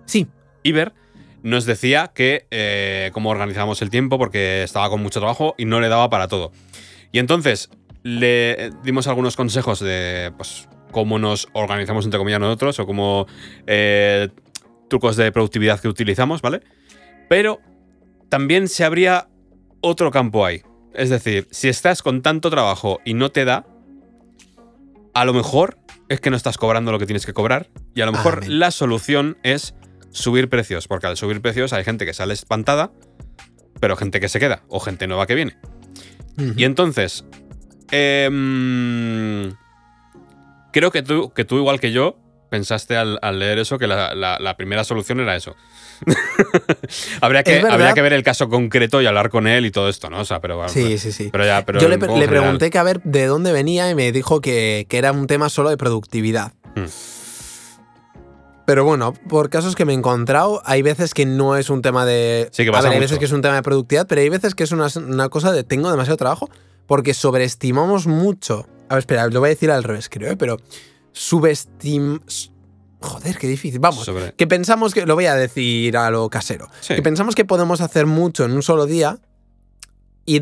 [0.07, 0.27] Sí.
[0.63, 0.93] Iber
[1.43, 5.81] nos decía que eh, cómo organizábamos el tiempo porque estaba con mucho trabajo y no
[5.81, 6.51] le daba para todo.
[7.13, 7.71] Y entonces
[8.03, 13.27] le dimos algunos consejos de pues, cómo nos organizamos entre comillas nosotros o cómo
[13.67, 14.29] eh,
[14.89, 16.63] trucos de productividad que utilizamos, ¿vale?
[17.29, 17.61] Pero
[18.29, 19.29] también se abría
[19.81, 20.63] otro campo ahí.
[20.95, 23.67] Es decir, si estás con tanto trabajo y no te da,
[25.15, 28.07] a lo mejor es que no estás cobrando lo que tienes que cobrar y a
[28.07, 28.59] lo mejor Amén.
[28.59, 29.75] la solución es
[30.11, 32.93] subir precios, porque al subir precios hay gente que sale espantada,
[33.81, 35.57] pero gente que se queda o gente nueva que viene.
[36.57, 37.25] Y entonces,
[37.91, 39.53] em,
[40.73, 42.19] creo que tú, que tú, igual que yo,
[42.49, 45.55] pensaste al, al leer eso que la, la- la primera solución era eso.
[47.21, 47.75] habría, que, Es verdad.
[47.75, 50.21] habría que ver el caso concreto y hablar con él y todo esto, ¿no?
[50.21, 51.29] O sea, pero, Sí, sí, sí.
[51.33, 52.29] pero ya, pero Yo le, general.
[52.29, 55.49] pregunté que a ver de dónde venía y me dijo que, que era un tema
[55.49, 56.53] solo de productividad.
[56.77, 56.85] Hmm.
[58.67, 62.05] Pero bueno, por casos que me he encontrado, hay veces que no es un tema
[62.05, 62.49] de.
[62.53, 63.05] Sí, que a pasa ver, hay mucho.
[63.05, 65.53] veces que es un tema de productividad, pero hay veces que es una, una cosa
[65.53, 66.51] de tengo demasiado trabajo.
[66.87, 68.67] Porque sobreestimamos mucho.
[68.89, 70.37] A ver, espera, lo voy a decir al revés, creo, ¿eh?
[70.37, 70.57] pero
[71.19, 72.21] subestim.
[73.01, 73.81] Joder, qué difícil.
[73.81, 74.05] Vamos.
[74.05, 75.05] Sobre- Que pensamos que.
[75.07, 76.69] Lo voy a decir a lo casero.
[76.81, 76.95] Sí.
[76.95, 79.19] Que pensamos que podemos hacer mucho en un solo día
[80.27, 80.41] y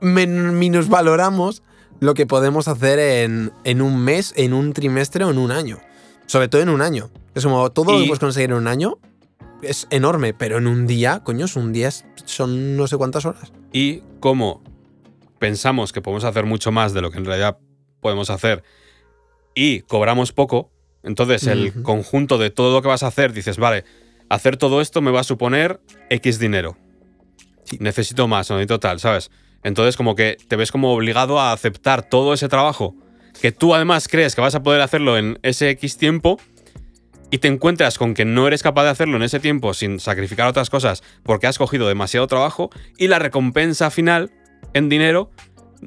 [0.00, 1.62] minusvaloramos
[2.00, 5.78] lo que podemos hacer en, en un mes, en un trimestre o en un año.
[6.26, 7.10] Sobre todo en un año.
[7.34, 8.98] Es como todo lo Y- que puedes conseguir en un año
[9.62, 11.90] es enorme, pero en un día, coño, un día
[12.26, 13.52] son no sé cuántas horas.
[13.72, 14.62] y cómo
[15.38, 17.58] pensamos que podemos hacer mucho más de lo que en realidad
[18.04, 18.62] podemos hacer
[19.54, 20.70] y cobramos poco,
[21.02, 23.84] entonces el conjunto de todo lo que vas a hacer, dices, vale,
[24.28, 26.76] hacer todo esto me va a suponer X dinero.
[27.64, 27.78] Sí.
[27.80, 29.30] Necesito más, necesito tal, ¿sabes?
[29.62, 32.94] Entonces como que te ves como obligado a aceptar todo ese trabajo
[33.40, 36.38] que tú además crees que vas a poder hacerlo en ese X tiempo
[37.30, 40.46] y te encuentras con que no eres capaz de hacerlo en ese tiempo sin sacrificar
[40.46, 44.30] otras cosas porque has cogido demasiado trabajo y la recompensa final
[44.74, 45.30] en dinero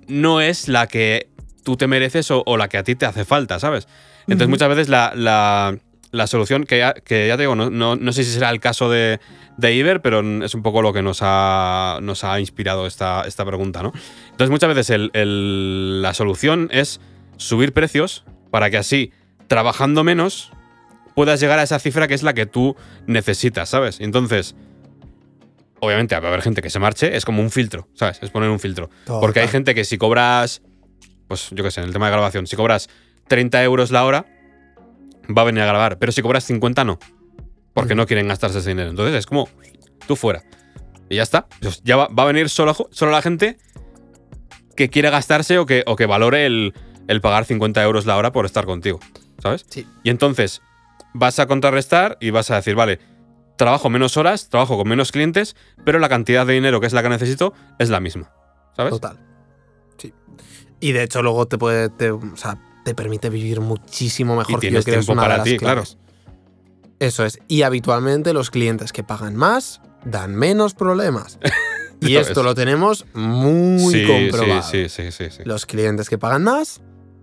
[0.07, 1.29] no es la que
[1.67, 3.89] tú te mereces o, o la que a ti te hace falta, ¿sabes?
[4.21, 5.77] Entonces muchas veces la, la-
[6.11, 8.61] la solución, que ya, que ya te digo, no, no- no sé si será el
[8.61, 9.19] caso de,
[9.57, 13.43] de Iber, pero es un poco lo que nos ha, nos ha inspirado esta, esta
[13.43, 13.91] pregunta, ¿no?
[14.31, 17.01] Entonces muchas veces el- el- la solución es
[17.35, 19.11] subir precios para que así,
[19.47, 20.53] trabajando menos,
[21.15, 22.77] puedas llegar a esa cifra que es la que tú
[23.07, 23.99] necesitas, ¿sabes?
[23.99, 24.55] Entonces,
[25.79, 28.19] obviamente va a haber gente que se marche, es como un filtro, ¿sabes?
[28.21, 28.89] Es poner un filtro.
[29.19, 30.61] Porque hay gente que si cobras
[31.27, 32.89] pues yo qué sé, en el tema de grabación, si cobras
[33.27, 34.25] 30 euros la hora,
[35.35, 36.99] va a venir a grabar, pero si cobras 50 no,
[37.73, 38.89] porque no quieren gastarse ese dinero.
[38.89, 39.49] Entonces es como,
[40.07, 40.43] tú fuera.
[41.09, 41.47] Y ya está.
[41.61, 43.57] Pues ya va, va a venir solo, solo la gente
[44.75, 46.73] que quiere gastarse o que, o que valore el,
[47.07, 48.99] el pagar 50 euros la hora por estar contigo,
[49.39, 49.65] ¿sabes?
[49.69, 49.87] Sí.
[50.03, 50.61] Y entonces
[51.13, 52.99] vas a contrarrestar y vas a decir, vale,
[53.57, 57.03] trabajo menos horas, trabajo con menos clientes, pero la cantidad de dinero que es la
[57.03, 58.31] que necesito es la misma,
[58.75, 58.91] ¿sabes?
[58.91, 59.17] Total.
[59.97, 60.13] Sí.
[60.79, 64.57] Y de hecho luego te puede, te, o sea, te permite vivir muchísimo mejor.
[64.57, 65.83] Y que yo tienes creo que es tiempo una de para las ti, claro.
[66.99, 67.39] Eso es.
[67.47, 71.37] Y habitualmente los clientes que pagan más dan menos problemas.
[72.01, 72.45] y esto ves.
[72.45, 74.63] lo tenemos muy sí, comprobado.
[74.63, 75.43] sí, sí, sí, sí, sí.
[75.45, 76.81] Los clientes que pagan más,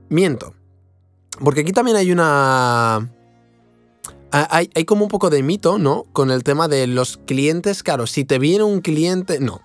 [0.09, 0.55] miento.
[1.43, 2.97] Porque aquí también hay una.
[2.97, 3.09] ha-
[4.51, 6.05] Hay, hay como un poco de mito, ¿no?
[6.13, 7.83] Con el tema de los clientes.
[7.83, 9.41] Claro, si te viene un cliente.
[9.41, 9.61] No.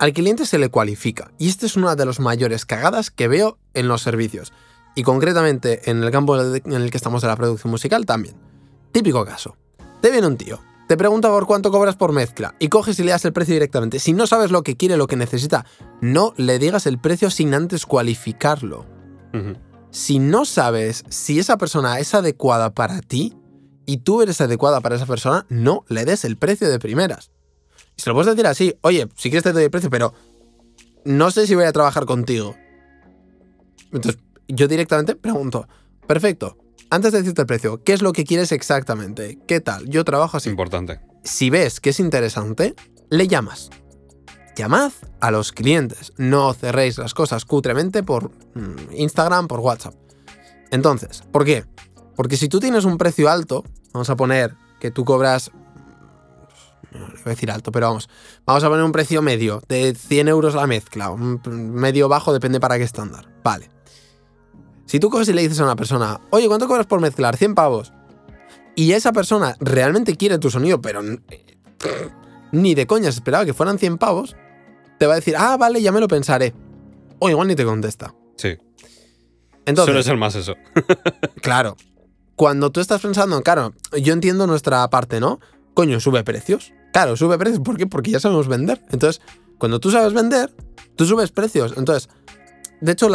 [0.00, 1.30] Al cliente se le cualifica.
[1.36, 4.50] Y esta es una de las mayores cagadas que veo en los servicios.
[4.94, 8.34] Y concretamente en el campo en el que estamos de la producción musical también.
[8.92, 9.58] Típico caso.
[10.00, 10.58] Te viene un tío.
[10.88, 13.98] Te pregunta por cuánto cobras por mezcla y coges y le das el precio directamente.
[13.98, 15.66] Si no sabes lo que quiere, lo que necesita,
[16.00, 18.86] no le digas el precio sin antes cualificarlo.
[19.90, 23.36] Si no sabes si esa persona es adecuada para ti
[23.84, 27.30] y tú eres adecuada para esa persona, no le des el precio de primeras.
[28.00, 30.14] Y se lo puedes decir así, oye, si quieres te doy el precio, pero
[31.04, 32.56] no sé si voy a trabajar contigo.
[33.92, 35.68] Entonces, yo directamente pregunto,
[36.06, 36.56] perfecto,
[36.88, 39.38] antes de decirte el precio, ¿qué es lo que quieres exactamente?
[39.46, 39.86] ¿Qué tal?
[39.86, 40.48] Yo trabajo así.
[40.48, 40.98] importante.
[41.24, 42.74] Si ves que es interesante,
[43.10, 43.68] le llamas.
[44.56, 46.14] Llamad a los clientes.
[46.16, 49.94] No cerréis las cosas cutremente por mm, Instagram, por WhatsApp.
[50.70, 51.66] Entonces, ¿por qué?
[52.16, 55.50] Porque si tú tienes un precio alto, vamos a poner que tú cobras.
[56.92, 58.08] No voy a decir alto, pero vamos.
[58.44, 61.10] Vamos a poner un precio medio de 100 euros la mezcla.
[61.10, 61.40] Un
[61.72, 63.28] medio bajo, depende para qué estándar.
[63.44, 63.70] Vale.
[64.86, 67.36] Si tú coges y le dices a una persona, oye, ¿cuánto cobras por mezclar?
[67.36, 67.92] 100 pavos.
[68.74, 71.20] Y esa persona realmente quiere tu sonido, pero n-
[72.52, 74.34] ni de coña se esperaba que fueran 100 pavos,
[74.98, 76.54] te va a decir, ah, vale, ya me lo pensaré.
[77.20, 78.14] O igual ni te contesta.
[78.36, 78.56] Sí.
[79.66, 80.54] Entonces, Suele ser más eso.
[81.42, 81.76] claro,
[82.34, 85.38] cuando tú estás pensando, claro, yo entiendo nuestra parte, ¿no?
[85.74, 86.72] Coño, sube precios.
[86.92, 87.60] Claro, sube precios.
[87.60, 87.86] ¿Por qué?
[87.86, 88.80] Porque ya sabemos vender.
[88.90, 89.22] Entonces,
[89.58, 90.52] cuando tú sabes vender,
[90.96, 91.74] tú subes precios.
[91.76, 92.08] Entonces,
[92.80, 93.08] de hecho,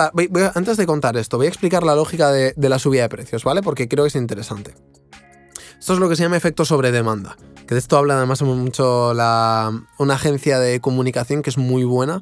[0.53, 3.61] antes de contar esto, voy a explicar la lógica de, la subida de precios, ¿vale?
[3.61, 4.75] Porque creo que es interesante.
[5.79, 7.35] Esto es lo que se llama efecto sobre demanda.
[7.67, 12.21] Que de esto habla además mucho una agencia de comunicación que es muy buena.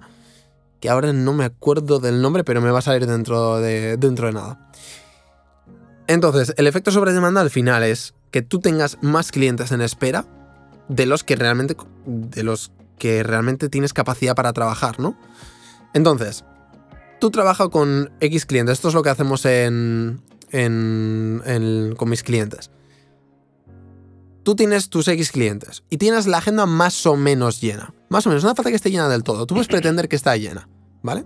[0.79, 4.27] Que ahora no me acuerdo del nombre, pero me va a salir dentro de, dentro
[4.27, 4.71] de nada.
[6.07, 10.25] Entonces, el efecto sobre demanda al final es que tú tengas más clientes en espera
[10.89, 15.17] de los que realmente, de los que realmente tienes capacidad para trabajar, ¿no?
[15.93, 16.45] Entonces,
[17.19, 18.73] tú trabajas con X clientes.
[18.73, 22.71] Esto es lo que hacemos en, en- con mis clientes.
[24.43, 27.93] Tú tienes tus X clientes y tienes la agenda más o menos llena.
[28.09, 29.45] Más o menos, no hace falta que esté llena del todo.
[29.45, 30.67] Tú puedes pretender que está llena,
[31.01, 31.23] ¿vale?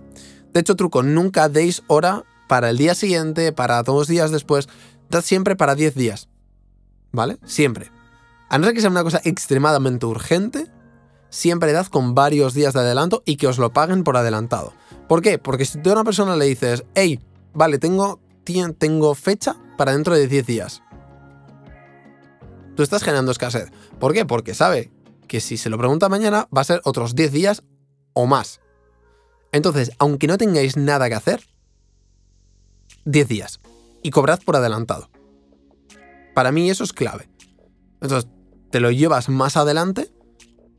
[0.52, 4.68] De hecho, truco, nunca deis hora para el día siguiente, para dos días después.
[5.10, 6.28] Dad siempre para 10 días,
[7.12, 7.38] ¿vale?
[7.44, 7.90] Siempre.
[8.48, 10.66] A no ser que sea una cosa extremadamente urgente,
[11.28, 14.72] siempre dad con varios días de adelanto y que os lo paguen por adelantado.
[15.08, 15.38] ¿Por qué?
[15.38, 17.20] Porque si tú a una persona le dices, hey,
[17.52, 18.20] vale, tengo,
[18.78, 20.82] tengo fecha para dentro de 10 días.
[22.74, 23.70] Tú estás generando escasez.
[23.98, 24.24] ¿Por qué?
[24.24, 24.90] Porque sabe
[25.26, 27.62] que si se lo pregunta mañana va a ser otros 10 días
[28.12, 28.60] o más.
[29.52, 31.42] Entonces, aunque no tengáis nada que hacer,
[33.04, 33.60] 10 días.
[34.02, 35.10] Y cobrad por adelantado.
[36.34, 37.28] Para mí eso es clave.
[38.00, 38.30] Entonces,
[38.70, 40.10] te lo llevas más adelante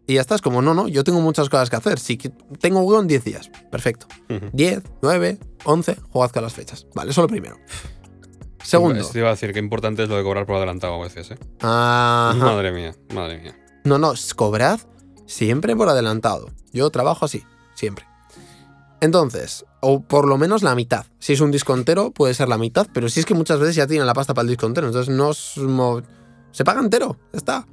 [0.07, 1.99] y ya estás como, no, no, yo tengo muchas cosas que hacer.
[1.99, 2.17] Si
[2.59, 3.51] tengo huevo en 10 días.
[3.69, 4.07] Perfecto.
[4.29, 4.49] Ujú.
[4.53, 6.87] 10, 9, 11, jugad con las fechas.
[6.95, 7.57] Vale, eso lo primero.
[8.63, 9.07] Segundo.
[9.07, 11.37] Te iba a decir que importante es lo de cobrar por adelantado a veces, ¿eh?
[11.61, 12.33] Ajá.
[12.33, 13.55] Madre mía, madre mía.
[13.83, 14.79] No, no, cobrad
[15.27, 16.49] siempre por adelantado.
[16.73, 17.43] Yo trabajo así,
[17.75, 18.05] siempre.
[19.01, 21.05] Entonces, o por lo menos la mitad.
[21.19, 23.75] Si es un disco entero, puede ser la mitad, pero si es que muchas veces
[23.75, 25.55] ya tienen la pasta para el disco entero, entonces no os
[26.51, 27.67] se paga entero, ya está.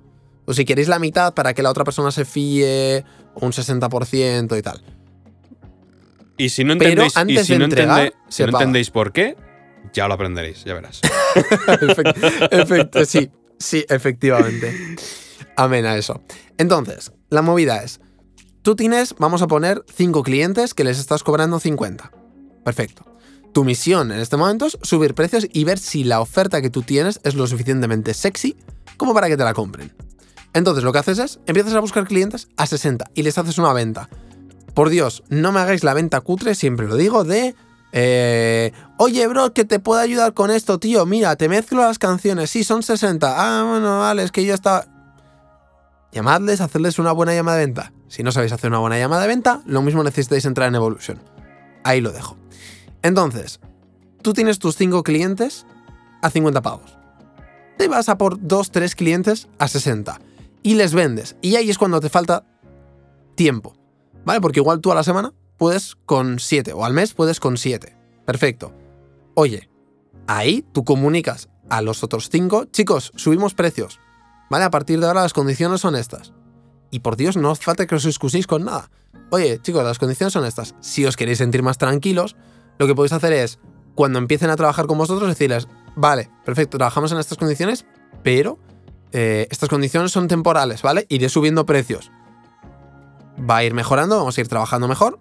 [0.46, 3.04] O si queréis la mitad para que la otra persona se fíe,
[3.34, 4.80] un 60% y tal.
[6.38, 8.64] Y si no Pero entendéis, y antes si de no, entregar, entende- si no paga.
[8.64, 9.36] entendéis por qué,
[9.92, 11.00] ya lo aprenderéis, ya verás.
[11.34, 14.96] Efect- efect- sí, sí, efectivamente.
[15.56, 16.20] Amén a eso.
[16.58, 18.00] Entonces, la movida es,
[18.62, 22.12] tú tienes, vamos a poner, 5 clientes que les estás cobrando 50.
[22.64, 23.04] Perfecto.
[23.54, 26.82] Tu misión en este momento es subir precios y ver si la oferta que tú
[26.82, 28.54] tienes es lo suficientemente sexy
[28.98, 29.92] como para que te la compren.
[30.56, 33.74] Entonces lo que haces es, empiezas a buscar clientes a 60 y les haces una
[33.74, 34.08] venta.
[34.72, 37.54] Por Dios, no me hagáis la venta cutre, siempre lo digo, de
[37.92, 41.04] Eh, Oye, bro, que te puedo ayudar con esto, tío.
[41.04, 42.48] Mira, te mezclo las canciones.
[42.48, 43.34] Sí, son 60.
[43.36, 44.86] Ah, bueno, vale, es que yo estaba.
[46.12, 47.92] Llamadles, hacerles una buena llamada de venta.
[48.08, 51.20] Si no sabéis hacer una buena llamada de venta, lo mismo necesitáis entrar en Evolution.
[51.84, 52.38] Ahí lo dejo.
[53.02, 53.60] Entonces,
[54.22, 55.66] tú tienes tus 5 clientes
[56.22, 56.96] a 50 pavos.
[57.76, 60.18] Te vas a por 2, 3 clientes a 60.
[60.66, 61.36] Y les vendes.
[61.42, 62.44] Y ahí es cuando te falta
[63.36, 63.76] tiempo.
[64.24, 64.40] ¿Vale?
[64.40, 67.96] Porque igual tú a la semana puedes con 7 o al mes puedes con 7.
[68.24, 68.74] Perfecto.
[69.34, 69.70] Oye,
[70.26, 74.00] ahí tú comunicas a los otros 5, chicos, subimos precios.
[74.50, 74.64] ¿Vale?
[74.64, 76.32] A partir de ahora las condiciones son estas.
[76.90, 78.90] Y por Dios, no os falta que os excuséis con nada.
[79.30, 80.74] Oye, chicos, las condiciones son estas.
[80.80, 82.34] Si os queréis sentir más tranquilos,
[82.80, 83.60] lo que podéis hacer es,
[83.94, 87.86] cuando empiecen a trabajar con vosotros, decirles, vale, perfecto, trabajamos en estas condiciones,
[88.24, 88.58] pero
[89.12, 91.06] eh, estas condiciones son temporales, ¿vale?
[91.08, 92.10] Iré subiendo precios.
[93.38, 95.18] Va a ir mejorando, vamos a ir trabajando mejor.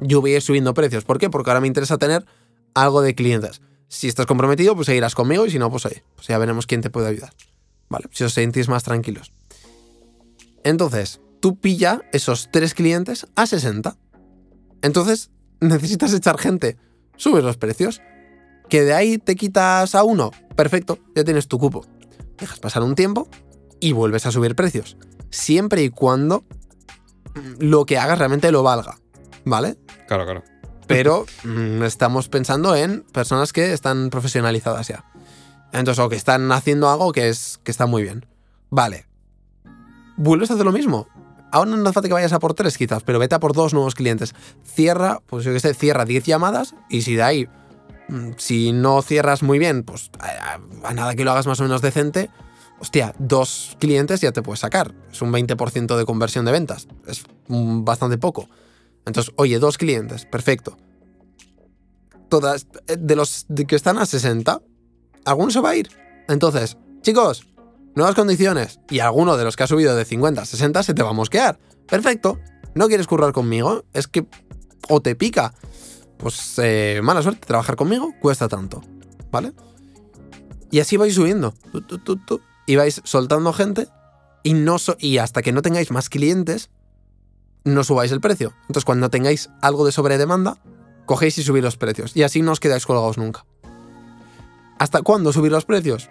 [0.00, 1.04] Yo voy a ir subiendo precios.
[1.04, 1.30] ¿Por qué?
[1.30, 2.26] Porque ahora me interesa tener
[2.74, 3.62] algo de clientes.
[3.88, 6.80] Si estás comprometido, pues seguirás conmigo y si no, pues ahí, pues ya veremos quién
[6.80, 7.32] te puede ayudar.
[7.88, 8.06] ¿Vale?
[8.10, 9.32] Si os sentís más tranquilos.
[10.64, 13.96] Entonces, tú pilla esos tres clientes a 60.
[14.82, 16.76] Entonces, necesitas echar gente.
[17.16, 18.00] Subes los precios.
[18.68, 20.30] Que de ahí te quitas a uno.
[20.56, 21.86] Perfecto, ya tienes tu cupo.
[22.38, 23.28] Dejas pasar un tiempo
[23.80, 24.96] y vuelves a subir precios.
[25.30, 26.44] Siempre y cuando
[27.58, 28.98] lo que hagas realmente lo valga.
[29.44, 29.76] ¿Vale?
[30.06, 30.42] Claro, claro.
[30.86, 35.04] Pero mm, estamos pensando en personas que están profesionalizadas ya.
[35.72, 38.26] Entonces, o que están haciendo algo que, es, que está muy bien.
[38.70, 39.06] Vale.
[40.16, 41.08] Vuelves a hacer lo mismo.
[41.50, 43.74] Ahora no hace falta que vayas a por tres quizás, pero vete a por dos
[43.74, 44.34] nuevos clientes.
[44.64, 47.48] Cierra, pues yo que sé, cierra 10 llamadas y si de ahí,
[48.36, 50.58] si no cierras muy bien, pues a,
[50.92, 52.30] nada que lo hagas más o menos decente,
[52.78, 54.94] hostia, dos clientes ya te puedes sacar.
[55.10, 56.88] Es un 20% de conversión de ventas.
[57.06, 58.48] Es mm, bastante poco.
[59.06, 60.76] Entonces, oye, dos clientes, perfecto.
[62.28, 64.60] Todas, eh, de los que están a 60,
[65.24, 65.88] alguno se va a ir.
[66.28, 67.46] Entonces, chicos,
[67.94, 68.80] nuevas condiciones.
[68.90, 71.14] Y alguno de los que ha subido de 50 a 60 se te va a
[71.14, 71.58] mosquear.
[71.86, 72.38] Perfecto.
[72.74, 73.84] ¿No quieres currar conmigo?
[73.92, 74.26] Es que
[74.88, 75.54] o te pica.
[76.24, 78.80] Pues eh, mala suerte, trabajar conmigo cuesta tanto.
[79.30, 79.52] ¿Vale?
[80.70, 81.52] Y así vais subiendo.
[82.64, 83.88] Y vais soltando gente.
[84.42, 86.70] Y, no y hasta que no tengáis más clientes,
[87.64, 88.54] no subáis el precio.
[88.62, 90.56] Entonces, cuando tengáis algo de sobredemanda,
[91.04, 92.16] cogéis y subís los precios.
[92.16, 93.44] Y así no os quedáis colgados nunca.
[94.78, 96.08] ¿Hasta cuándo subir los precios?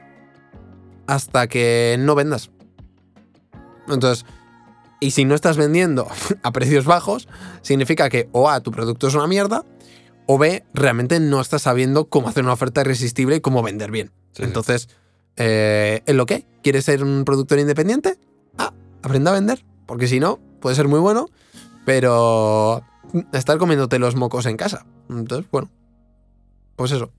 [1.08, 2.52] Hasta que no vendas.
[3.88, 4.28] Entonces,
[5.00, 6.08] y si no estás vendiendo
[6.44, 7.28] a precios bajos,
[7.64, 9.66] significa que o A, tu producto es una mierda,
[10.26, 14.12] o B, realmente no estás sabiendo cómo hacer una oferta irresistible y cómo vender bien.
[14.34, 14.44] Sí.
[14.44, 14.90] Entonces,
[15.36, 16.46] eh, ¿es lo que?
[16.62, 18.18] ¿Quieres ser un productor independiente?
[18.58, 19.66] Ah, aprenda a vender.
[19.86, 21.28] Porque si no, puede ser muy bueno,
[21.86, 22.84] pero
[23.34, 24.86] estar comiéndote los mocos en casa.
[25.10, 25.70] Entonces, bueno,
[26.76, 27.12] pues eso.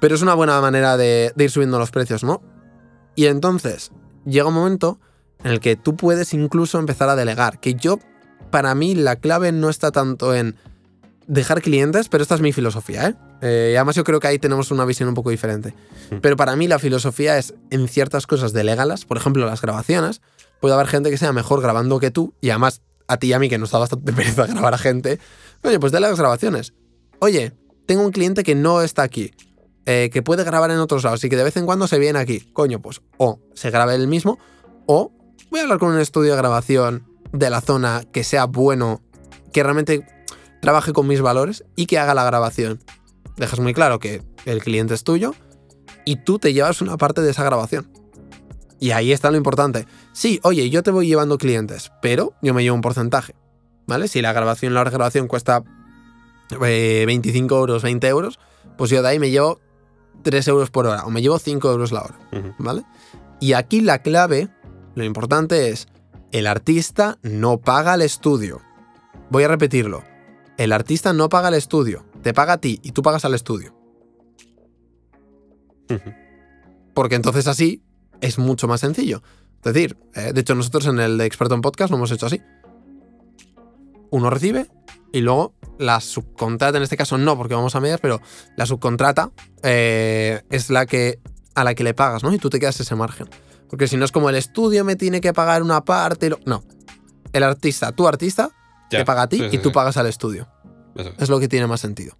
[0.00, 2.42] Pero es una buena manera de, de ir subiendo los precios, ¿no?
[3.14, 3.92] Y entonces
[4.24, 4.98] llega un momento
[5.44, 7.60] en el que tú puedes incluso empezar a delegar.
[7.60, 7.98] Que yo,
[8.50, 10.56] para mí, la clave no está tanto en
[11.30, 13.14] dejar clientes, pero esta es mi filosofía, ¿eh?
[13.40, 15.74] Eh, además yo creo que ahí tenemos una visión un poco diferente.
[16.20, 20.22] Pero para mí la filosofía es en ciertas cosas delégalas, por ejemplo las grabaciones.
[20.60, 23.38] Puede haber gente que sea mejor grabando que tú y además a ti y a
[23.38, 25.20] mí que nos da bastante pereza grabar a gente.
[25.62, 26.74] Oye, pues delegas grabaciones.
[27.20, 27.52] Oye,
[27.86, 29.32] tengo un cliente que no está aquí,
[29.86, 32.18] eh, que puede grabar en otros lados y que de vez en cuando se viene
[32.18, 32.40] aquí.
[32.52, 34.40] Coño, pues o se grabe él mismo
[34.86, 35.12] o
[35.48, 39.00] voy a hablar con un estudio de grabación de la zona que sea bueno,
[39.52, 40.04] que realmente
[40.60, 42.80] trabaje con mis valores y que haga la grabación.
[43.36, 45.34] Dejas muy claro que el cliente es tuyo
[46.04, 47.90] y tú te llevas una parte de esa grabación.
[48.78, 49.86] Y ahí está lo importante.
[50.12, 53.34] Sí, oye, yo te voy llevando clientes, pero yo me llevo un porcentaje.
[53.86, 54.08] ¿Vale?
[54.08, 55.62] Si la grabación, la hora de grabación cuesta
[56.64, 58.38] eh, 25 euros, 20 euros,
[58.78, 59.60] pues yo de ahí me llevo
[60.22, 62.18] 3 euros por hora o me llevo 5 euros la hora.
[62.58, 62.84] ¿Vale?
[63.40, 64.48] Y aquí la clave,
[64.94, 65.88] lo importante es,
[66.32, 68.60] el artista no paga el estudio.
[69.30, 70.09] Voy a repetirlo.
[70.60, 73.74] El artista no paga el estudio, te paga a ti y tú pagas al estudio.
[76.92, 77.82] Porque entonces así
[78.20, 79.22] es mucho más sencillo.
[79.64, 82.26] Es decir, eh, de hecho nosotros en el de Experto en Podcast lo hemos hecho
[82.26, 82.42] así.
[84.10, 84.68] Uno recibe
[85.12, 88.20] y luego la subcontrata, en este caso no, porque vamos a medias, pero
[88.56, 89.30] la subcontrata
[89.62, 91.20] eh, es la que
[91.54, 92.34] a la que le pagas, ¿no?
[92.34, 93.28] Y tú te quedas ese margen.
[93.70, 96.26] Porque si no es como el estudio me tiene que pagar una parte.
[96.26, 96.62] y lo- No.
[97.32, 98.50] El artista, tu artista,
[98.90, 99.74] Ya, te paga a ti sí, sí, y tú sí.
[99.74, 100.48] pagas al estudio.
[100.96, 101.28] Eso es.
[101.28, 102.16] Lo que tiene más sentido.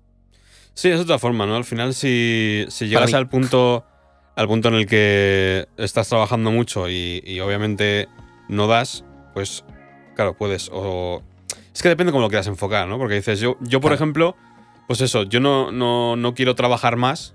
[0.74, 1.56] Sí, es otra forma, ¿no?
[1.56, 3.84] Al final, si, si llegas al punto
[4.36, 8.08] al punto en el que estás trabajando mucho y, y obviamente
[8.48, 9.04] no das,
[9.34, 9.64] pues
[10.14, 10.70] claro, puedes.
[10.72, 11.22] O.
[11.74, 12.98] Es que depende cómo lo quieras enfocar, ¿no?
[12.98, 13.94] Porque dices, yo, yo por Claro.
[13.96, 14.36] ejemplo,
[14.86, 17.34] pues eso, yo no, no, no quiero trabajar más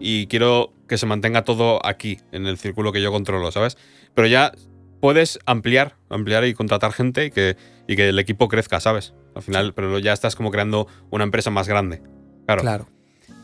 [0.00, 3.76] y quiero que se mantenga todo aquí, en el círculo que yo controlo, ¿sabes?
[4.14, 4.52] Pero ya
[5.00, 9.14] puedes ampliar, ampliar y contratar gente y que, y que el equipo crezca, ¿sabes?
[9.34, 12.02] Al final, pero ya estás como creando una empresa más grande.
[12.46, 12.62] Claro.
[12.62, 12.88] Claro.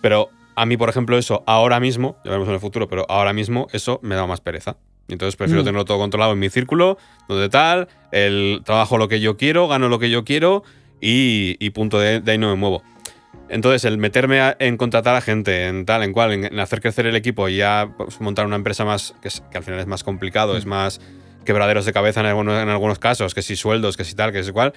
[0.02, 3.32] Pero a mí, por ejemplo, eso ahora mismo, ya veremos en el futuro, pero ahora
[3.32, 4.76] mismo eso me da más pereza.
[5.08, 5.64] Entonces prefiero Mm.
[5.64, 6.96] tenerlo todo controlado en mi círculo,
[7.28, 10.62] donde tal, el trabajo lo que yo quiero, gano lo que yo quiero
[11.00, 12.82] y, y punto, de, de ahí no me muevo.
[13.48, 16.80] Entonces, el meterme a- en contratar a gente, en tal, en cual, en, en hacer
[16.80, 19.80] crecer el equipo y ya pues, montar una empresa más, que, es- que al final
[19.80, 20.56] es más complicado, Mm.
[20.58, 21.00] es más
[21.44, 24.42] quebraderos de cabeza en algunos, en algunos casos, que si sueldos, que si tal, que
[24.44, 24.72] si cual,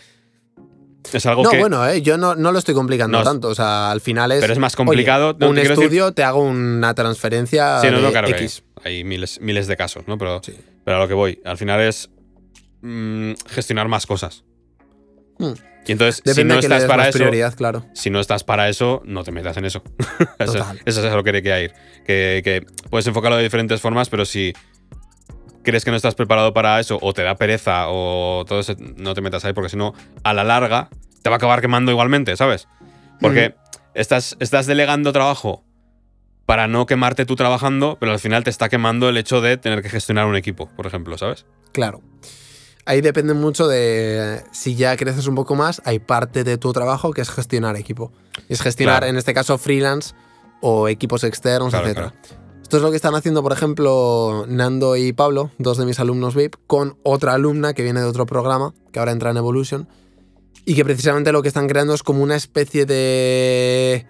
[1.12, 1.60] es algo No, que...
[1.60, 3.50] bueno, eh, yo no, no lo estoy complicando No, tanto.
[3.50, 4.42] O sea, al final es.
[4.42, 8.10] pero es más complicado, un te quiero decir- estudio, te hago una transferencia Sí, de
[8.12, 8.64] claro X.
[8.84, 10.18] hay, hay miles, miles de casos, ¿no?
[10.18, 10.54] Pero, Sí.
[10.86, 12.10] pero a lo que voy, al final es
[12.82, 14.44] mm, gestionar más cosas.
[15.40, 15.54] Hmm.
[15.86, 17.86] Y entonces, si no le estás des para eso, prioridad, claro.
[17.94, 19.84] si no estás para eso, no te metas en eso.
[20.40, 20.80] eso, Total.
[20.86, 21.74] eso es a lo que hay que ir.
[22.06, 24.54] Que, que puedes enfocarlo de diferentes formas, pero si
[25.64, 29.14] crees que no estás preparado para eso, o te da pereza, o todo eso, no
[29.14, 29.94] te metas ahí, porque si no,
[30.24, 30.90] a la larga,
[31.22, 32.68] te va a acabar quemando igualmente, ¿sabes?
[33.20, 33.56] Porque
[33.94, 35.64] estás, estás delegando trabajo
[36.46, 39.82] para no quemarte tú trabajando, pero al final te está quemando el hecho de tener
[39.82, 41.46] que gestionar un equipo, por ejemplo, ¿sabes?
[41.72, 42.02] Claro.
[42.86, 47.14] Ahí depende mucho de si ya creces un poco más, hay parte de tu trabajo
[47.14, 48.12] que es gestionar equipo.
[48.50, 49.08] Es gestionar, Claro.
[49.12, 50.14] en este caso, freelance
[50.60, 52.14] o equipos externos, Claro, etc.
[52.74, 56.34] Esto es lo que están haciendo, por ejemplo, Nando y Pablo, dos de mis alumnos
[56.34, 59.88] VIP, con otra alumna que viene de otro programa, que ahora entra en Evolution,
[60.66, 64.08] y que precisamente lo que están creando es como una especie de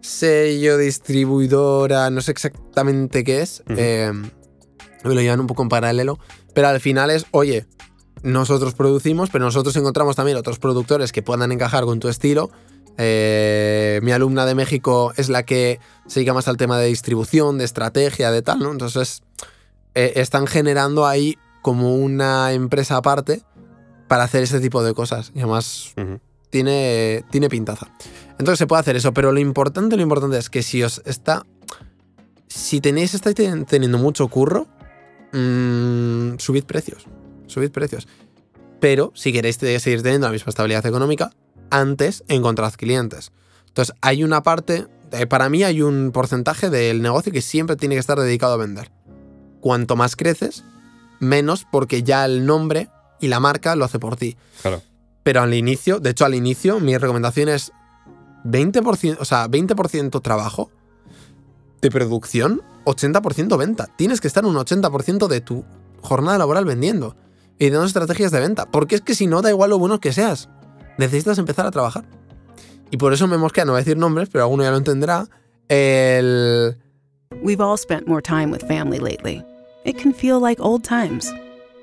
[0.00, 3.64] sello, distribuidora, no sé exactamente qué es.
[3.66, 4.12] Eh,
[5.02, 6.20] me lo llevan un poco en paralelo,
[6.54, 7.66] pero al final es, oye,
[8.22, 12.52] nosotros producimos, pero nosotros encontramos también otros productores que puedan encajar con tu estilo.
[12.98, 17.56] Eh, mi alumna de México es la que se dedica más al tema de distribución,
[17.58, 18.72] de estrategia, de tal, ¿no?
[18.72, 19.22] Entonces,
[19.94, 23.42] eh, están generando ahí como una empresa aparte
[24.08, 25.30] para hacer ese tipo de cosas.
[25.34, 25.94] Y además
[26.50, 27.86] tiene, tiene pintaza.
[28.32, 31.44] Entonces se puede hacer eso, pero lo importante, lo importante es que si os está.
[32.48, 34.66] Si tenéis, estáis ten- teniendo mucho curro,
[35.32, 37.06] mm, subid precios.
[37.46, 38.08] Subid precios.
[38.80, 41.30] Pero si queréis seguir teniendo la misma estabilidad económica,
[41.70, 43.32] antes encontrad clientes.
[43.68, 44.86] Entonces, hay una parte.
[45.12, 48.58] eh, para mí, hay un porcentaje del negocio que siempre tiene que estar dedicado a
[48.58, 48.90] vender.
[49.60, 50.64] Cuanto más creces,
[51.20, 52.88] menos porque ya el nombre
[53.20, 54.36] y la marca lo hace por ti.
[54.62, 54.82] Claro.
[55.22, 57.72] Pero al inicio, de hecho al inicio, mi recomendación es
[58.44, 60.70] 20%, o sea, 20% trabajo
[61.80, 63.88] de producción, 80% venta.
[63.96, 65.64] Tienes que estar un 80% de tu
[66.00, 67.16] jornada laboral vendiendo
[67.58, 68.70] y dando estrategias de venta.
[68.70, 70.48] Porque es que si no, da igual lo bueno que seas.
[70.98, 72.04] Necesitas empezar a trabajar.
[72.90, 75.28] Y por eso me mosquea, no voy a decir nombres, pero alguno ya lo entenderá.
[75.68, 76.76] El.
[77.42, 79.42] We've all spent more time with family lately.
[79.84, 81.32] It can feel like old times,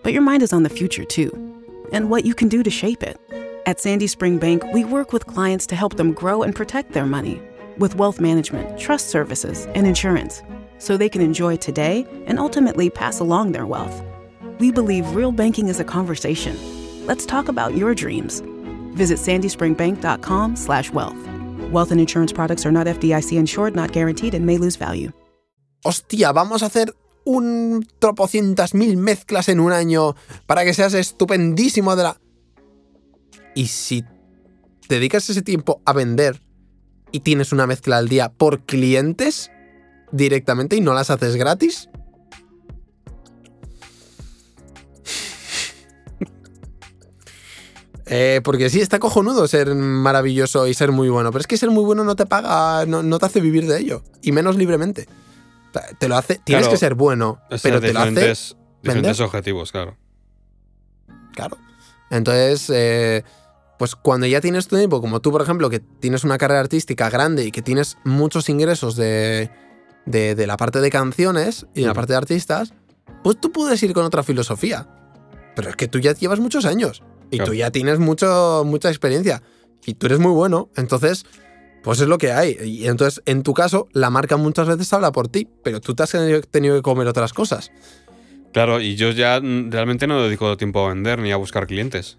[0.04, 1.32] but your mind is on the future too,
[1.94, 3.18] and what you can do to shape it.
[3.66, 7.06] At Sandy Spring Bank, we work with clients to help them grow and protect their
[7.06, 7.42] money
[7.78, 10.42] with wealth management, trust services, and insurance,
[10.78, 14.04] so they can enjoy today and ultimately pass along their wealth.
[14.60, 16.58] We believe real banking is a conversation.
[17.06, 18.42] Let's talk about your dreams.
[18.96, 21.18] Visit sandyspringbank.com/wealth.
[21.74, 25.12] Wealth and insurance products are not FDIC insured, not guaranteed, and may lose value.
[25.86, 30.16] hostia, vamos a hacer un tropocientas mil mezclas en un año
[30.48, 32.20] para que seas estupendísimo de la...
[33.54, 34.04] Y si
[34.88, 36.42] te dedicas ese tiempo a vender
[37.12, 39.52] y tienes una mezcla al día por clientes
[40.12, 41.90] directamente y no las haces gratis,
[48.08, 51.72] Eh, porque sí, está cojonudo ser maravilloso y ser muy bueno, pero es que ser
[51.72, 55.08] muy bueno no te paga, no, no te hace vivir de ello, y menos libremente.
[56.00, 59.22] Te lo hace, tienes Claro, que ser bueno, pero te lo hace, diferentes, vender.
[59.22, 59.98] objetivos, claro.
[61.34, 61.58] claro.
[62.10, 63.24] Entonces, eh,
[63.78, 67.10] pues cuando ya tienes tu tiempo, como tú, por ejemplo, que tienes una carrera artística
[67.10, 69.50] grande y que tienes muchos ingresos de,
[70.06, 72.74] de, de la parte de canciones y de la parte de artistas,
[73.24, 74.88] pues tú puedes ir con otra filosofía.
[75.56, 77.02] Pero es que tú ya llevas muchos años
[77.32, 77.52] y Claro.
[77.52, 79.42] tú ya tienes mucho, mucha experiencia
[79.86, 80.70] y tú eres muy bueno.
[80.76, 81.26] Entonces,
[81.84, 82.58] pues es lo que hay.
[82.64, 86.04] Y entonces, en tu caso, la marca muchas veces habla por ti, pero tú te
[86.04, 87.72] has tenido- que comer otras cosas.
[88.54, 92.18] Claro, y yo ya mm, realmente no dedico tiempo a vender ni a buscar clientes.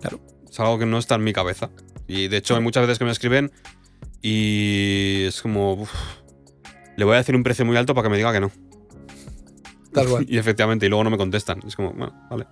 [0.00, 0.20] Claro.
[0.48, 1.70] Es algo que no está en mi cabeza.
[2.06, 3.50] Y de hecho hay muchas veces que me escriben
[4.22, 5.74] y es como...
[5.74, 5.90] uf,
[6.96, 8.50] le voy a decir un precio muy alto para que me diga que no.
[9.92, 10.26] Tal cual.
[10.28, 11.60] Y efectivamente, y luego no me contestan.
[11.66, 12.46] Es como, bueno, vale.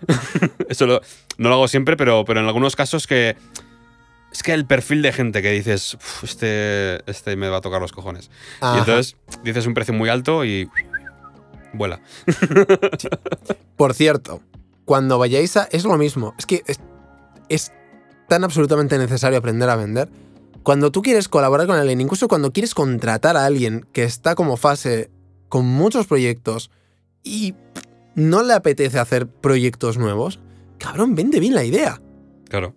[0.68, 1.00] Eso lo-
[1.38, 3.36] no lo hago siempre, pero, pero en algunos casos que
[4.32, 7.80] Es que el perfil de gente que dices, "Uf, este, este me va a tocar
[7.80, 8.30] los cojones.
[8.60, 8.76] Ajá.
[8.76, 10.68] Y entonces dices un precio muy alto y
[11.72, 12.00] vuela.
[13.76, 14.42] Por cierto,
[14.84, 15.64] cuando vayáis a.
[15.70, 16.34] Es lo mismo.
[16.38, 16.80] Es que es,
[17.48, 17.72] es
[18.28, 20.08] tan absolutamente necesario aprender a vender.
[20.62, 24.56] Cuando tú quieres colaborar con alguien, incluso cuando quieres contratar a alguien que está como
[24.56, 25.10] fase
[25.48, 26.70] con muchos proyectos
[27.22, 27.54] y
[28.16, 30.40] no le apetece hacer proyectos nuevos,
[30.78, 32.02] cabrón, vende bien la idea.
[32.48, 32.74] Claro.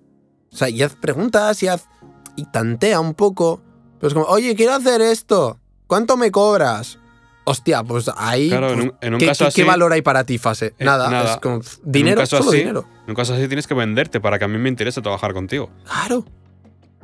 [0.51, 1.87] O sea, y haz preguntas y haz.
[2.35, 3.61] y tantea un poco.
[3.99, 5.59] Pero es como, oye, quiero hacer esto.
[5.87, 6.99] ¿Cuánto me cobras?
[7.43, 8.47] Hostia, pues ahí.
[8.49, 10.37] Claro, en pues, un- en un ¿qué, caso qué- qué así- valor hay para ti,
[10.37, 10.67] fase?
[10.77, 11.33] Eh, nada, nada.
[11.33, 11.59] es como.
[11.83, 12.85] Dinero, solo así- dinero.
[13.05, 15.69] En un caso así tienes que venderte para que a mí me interese trabajar contigo.
[15.85, 16.23] Claro.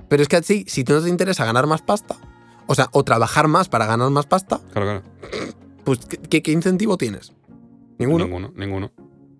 [0.07, 2.15] Pero es que así, si tú no te interesa ganar más pasta,
[2.67, 5.03] o sea, o trabajar más para ganar más pasta, Claro, claro.
[5.83, 7.33] pues ¿qué, qué- qué incentivo tienes?
[7.97, 8.25] Ninguno.
[8.25, 8.91] Ninguno, ninguno.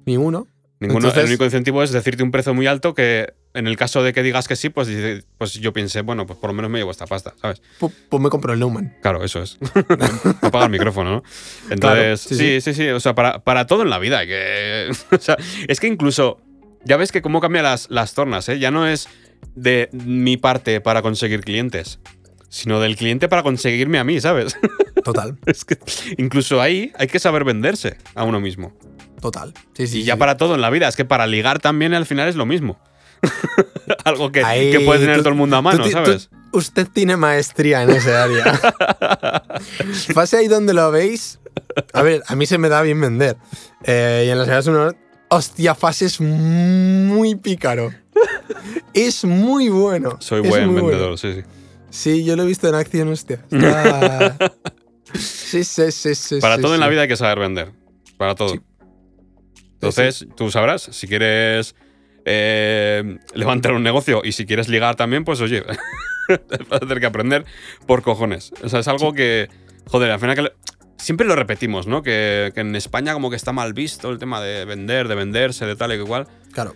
[0.06, 0.48] Ninguno.
[0.80, 1.00] Ninguno.
[1.00, 4.12] Entonces- el único incentivo es decirte un precio muy alto que en el caso de
[4.12, 4.90] que digas que sí, pues,
[5.38, 7.62] pues yo pensé, bueno, pues por lo menos me llevo esta pasta, ¿sabes?
[7.80, 8.94] Pu- Pues me compro el Neumann.
[9.02, 9.58] Claro, eso es.
[10.42, 11.24] Apaga el micrófono, ¿no?
[11.70, 14.26] Entonces, sí, sí, sí, sí, O sea, para, para todo en la vida.
[14.26, 15.38] Que, o sea,
[15.70, 16.42] es que incluso,
[16.84, 18.60] ya ves que cómo cambian las, las tornas, ¿eh?
[18.60, 19.08] Ya no es
[19.56, 22.00] de mi parte para conseguir clientes,
[22.50, 24.58] sino del cliente para conseguirme a mí, ¿sabes?
[25.06, 25.78] Total, es que
[26.18, 28.74] incluso ahí hay que saber venderse a uno mismo.
[29.22, 29.54] total.
[29.74, 30.00] Sí, sí.
[30.02, 30.20] y ya sí.
[30.20, 32.78] para todo en la vida, es que para ligar también al final es lo mismo.
[34.04, 36.30] Algo que, que puede tener tú- todo el mundo a mano, tú- ¿sabes?
[36.52, 38.60] usted tiene maestría en ese área.
[40.14, 41.40] Pase ahí donde lo veis.
[41.94, 43.38] A ver, a mí se me da bien vender.
[43.84, 44.92] Eh, y en las ideas uno.
[45.30, 47.92] Hostia, Fase es muy pícaro.
[48.94, 50.18] Es muy bueno.
[50.20, 50.88] Soy buen bueno.
[50.88, 51.42] vendedor, sí, sí.
[51.90, 53.44] Sí, yo lo he visto en acción, hostia.
[53.52, 54.36] Está-
[55.14, 56.40] Sí, sí, sí, sí.
[56.42, 57.72] Para sí, todo en la vida hay que saber vender.
[58.18, 58.50] Para todo.
[58.50, 58.60] Sí.
[59.74, 61.76] Entonces, tú sabrás, si quieres
[62.26, 65.62] eh, levantar un negocio y si quieres ligar también, pues oye,
[66.28, 66.40] vas
[66.72, 67.46] a tener que aprender
[67.86, 68.52] por cojones.
[68.64, 69.48] O sea, es algo que,
[69.86, 70.54] joder, al final que le-
[70.98, 72.02] siempre lo repetimos, ¿no?
[72.02, 75.66] Que, que en España como que está mal visto el tema de vender, de venderse,
[75.68, 76.28] de tal y que igual.
[76.52, 76.76] Claro.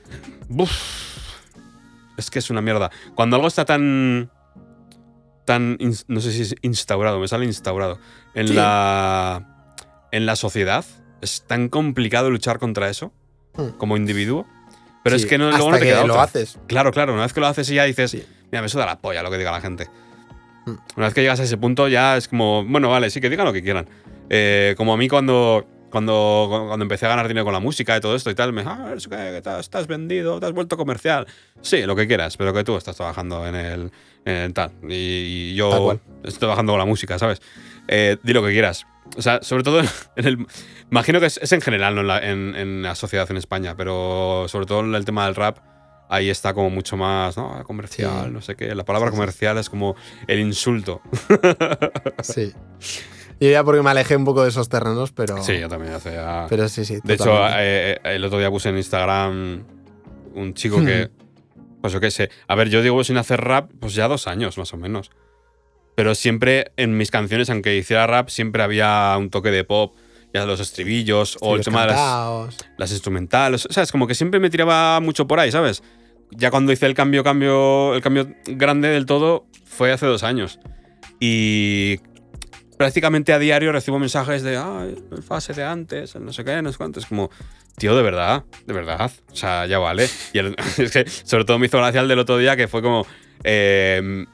[2.18, 2.92] Es que es una mierda.
[3.16, 4.30] Cuando algo está tan.
[5.50, 5.78] Tan.
[6.08, 7.98] no sé si es instaurado, me sale instaurado.
[8.36, 8.54] En Sí.
[8.54, 9.66] la.
[10.12, 10.86] En la sociedad.
[11.22, 13.12] Es tan complicado luchar contra eso.
[13.56, 13.70] Hmm.
[13.78, 14.46] Como individuo.
[15.04, 16.24] Pero Sí, es que no, luego no te que queda lo otra.
[16.24, 16.60] haces.
[16.68, 17.14] Claro, claro.
[17.14, 18.12] Una vez que lo haces y ya dices.
[18.12, 18.24] Sí.
[18.52, 19.88] Mira, me suda la polla lo que diga la gente.
[20.66, 20.76] Hmm.
[20.98, 22.64] Una vez que llegas a ese punto ya es como.
[22.66, 23.88] Bueno, vale, sí, que digan lo que quieran.
[24.30, 25.66] Eh, como a mí cuando.
[25.90, 28.62] Cuando, cuando empecé a ganar dinero con la música y todo esto y tal, me
[28.62, 31.26] ah, es que estás vendido, te has vuelto comercial.
[31.64, 33.92] Sí, lo que quieras, pero que tú estás trabajando en el,
[34.54, 34.72] tal.
[34.88, 36.00] Y, yo cual.
[36.24, 37.42] estoy trabajando con la música, ¿sabes?
[37.88, 38.86] Eh, di lo que quieras.
[39.18, 39.82] O sea, sobre todo
[40.16, 40.48] en el.
[40.92, 43.76] Imagino que es, es en general, no en la, en- en la sociedad en España,
[43.76, 45.58] pero sobre todo en el tema del rap,
[46.10, 47.64] ahí está como mucho más, ¿no?
[47.64, 48.32] Comercial, Sí.
[48.32, 48.74] no sé qué.
[48.76, 49.96] La palabra comercial es como
[50.28, 51.02] el insulto.
[52.24, 52.54] Sí.
[53.40, 55.42] Yo ya porque me alejé un poco de esos terrenos, pero.
[55.42, 57.00] Sí, yo también hace ya- Pero sí, sí.
[57.04, 57.62] De hecho, totalmente.
[57.62, 59.64] eh, eh, el otro día puse en Instagram
[60.36, 61.10] un chico que.
[61.82, 62.30] Pues yo qué sé.
[62.48, 65.12] A ver, yo digo sin hacer rap, pues ya dos años más o menos.
[65.96, 69.96] Pero siempre en mis canciones, aunque hiciera rap, siempre había un toque de pop,
[70.34, 71.94] ya los estribillos o el tema de
[72.78, 73.66] las instrumentales.
[73.66, 75.84] O sea, es como que siempre me tiraba mucho por ahí, ¿sabes?
[76.32, 80.60] Ya cuando hice el cambio, cambio, el cambio grande del todo, fue hace dos años.
[81.20, 82.00] Y
[82.80, 86.62] prácticamente a diario recibo mensajes de, ah, el fase de antes, el no sé qué,
[86.62, 87.02] no sé cuánto.
[87.02, 87.30] Es como,
[87.78, 89.12] tío, de verdad, de verdad.
[89.30, 90.08] O sea, ya vale.
[90.32, 92.82] Y el- es que sobre todo me hizo gracia el del otro día que fue
[92.82, 93.06] como,
[93.44, 94.26] eh,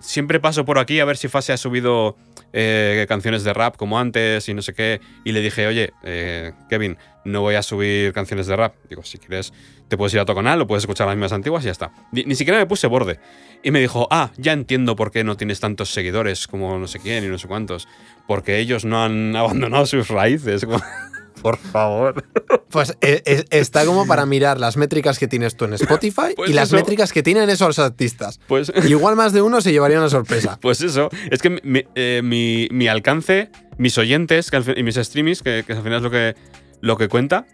[0.00, 2.16] siempre paso por aquí a ver si Fase ha subido
[2.52, 5.00] eh, canciones de rap como antes y no sé qué.
[5.24, 8.74] Y le dije, oye, eh, Kevin, no voy a subir canciones de rap.
[8.88, 9.52] Digo, si quieres,
[9.88, 11.92] te puedes ir a tu canal o puedes escuchar las mismas antiguas y ya está.
[12.12, 13.18] Ni, ni siquiera me puse borde.
[13.62, 17.00] Y me dijo, ah, ya entiendo por qué no tienes tantos seguidores como no sé
[17.00, 17.88] quién y no sé cuántos.
[18.26, 20.66] Porque ellos no han abandonado sus raíces.
[21.46, 22.24] Por favor.
[22.70, 26.50] Pues eh, eh, está como para mirar las métricas que tienes tú en Spotify Pues
[26.50, 26.76] y las eso.
[26.76, 28.40] métricas que tienen esos artistas.
[28.48, 30.58] Pues, Igual más de uno se llevaría una sorpresa.
[30.60, 31.08] pues eso.
[31.30, 35.42] Es que mi, eh, mi- mi alcance, mis oyentes que al fin- y mis streamings,
[35.42, 36.34] que, que al final es lo que,
[36.80, 37.46] lo que cuenta,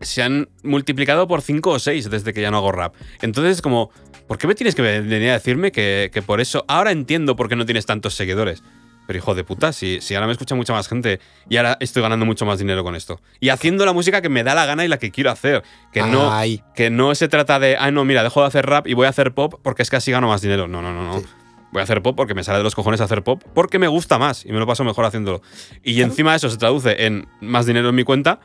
[0.00, 2.94] se han multiplicado por 5 o 6 desde que ya no hago rap.
[3.22, 3.90] Entonces, como,
[4.26, 7.48] ¿por qué me tienes que venir a decirme que, que por eso ahora entiendo por
[7.48, 8.62] qué no tienes tantos seguidores?
[9.06, 12.02] Pero hijo de puta, si, si ahora me escucha mucha más gente y ahora estoy
[12.02, 13.20] ganando mucho más dinero con esto.
[13.40, 15.62] Y haciendo la música que me da la gana y la que quiero hacer.
[15.92, 18.86] Que no, Ay, que no se trata de, ah, no, mira, dejo de hacer rap
[18.86, 20.68] y voy a hacer pop porque es que así gano más dinero.
[20.68, 21.20] No, no, no, no.
[21.20, 21.26] Sí.
[21.72, 24.18] Voy a hacer pop porque me sale de los cojones hacer pop porque me gusta
[24.18, 25.42] más y me lo paso mejor haciéndolo.
[25.82, 28.40] Y encima eso se traduce en más dinero en mi cuenta,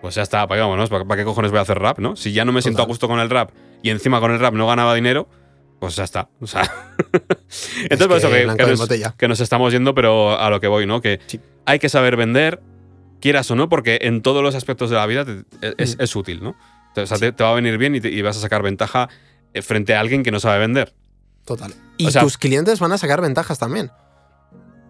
[0.00, 2.16] pues ya está, pues vámonos, ¿para, qué cojones voy a hacer rap, no?
[2.16, 3.50] Si ya no me siento a gusto con el rap
[3.82, 5.28] y encima con el rap no ganaba dinero,
[5.86, 6.28] pues ya está.
[6.40, 6.62] O sea.
[7.82, 9.14] Entonces, por eso que que, nos, botella.
[9.18, 11.00] que nos estamos yendo, pero a lo que voy, ¿no?
[11.00, 11.40] Que Sí.
[11.66, 12.62] hay que saber vender,
[13.20, 15.42] quieras o no, porque en todos los aspectos de la vida te-
[15.76, 16.02] es, Mm.
[16.02, 16.54] es útil, ¿no?
[16.96, 19.08] O sea, te, te va a venir bien y, te- y vas a sacar ventaja
[19.54, 20.94] eh, frente a alguien que no sabe vender.
[21.44, 21.74] Total.
[21.98, 23.90] Y O sea- tus clientes van a sacar ventajas también.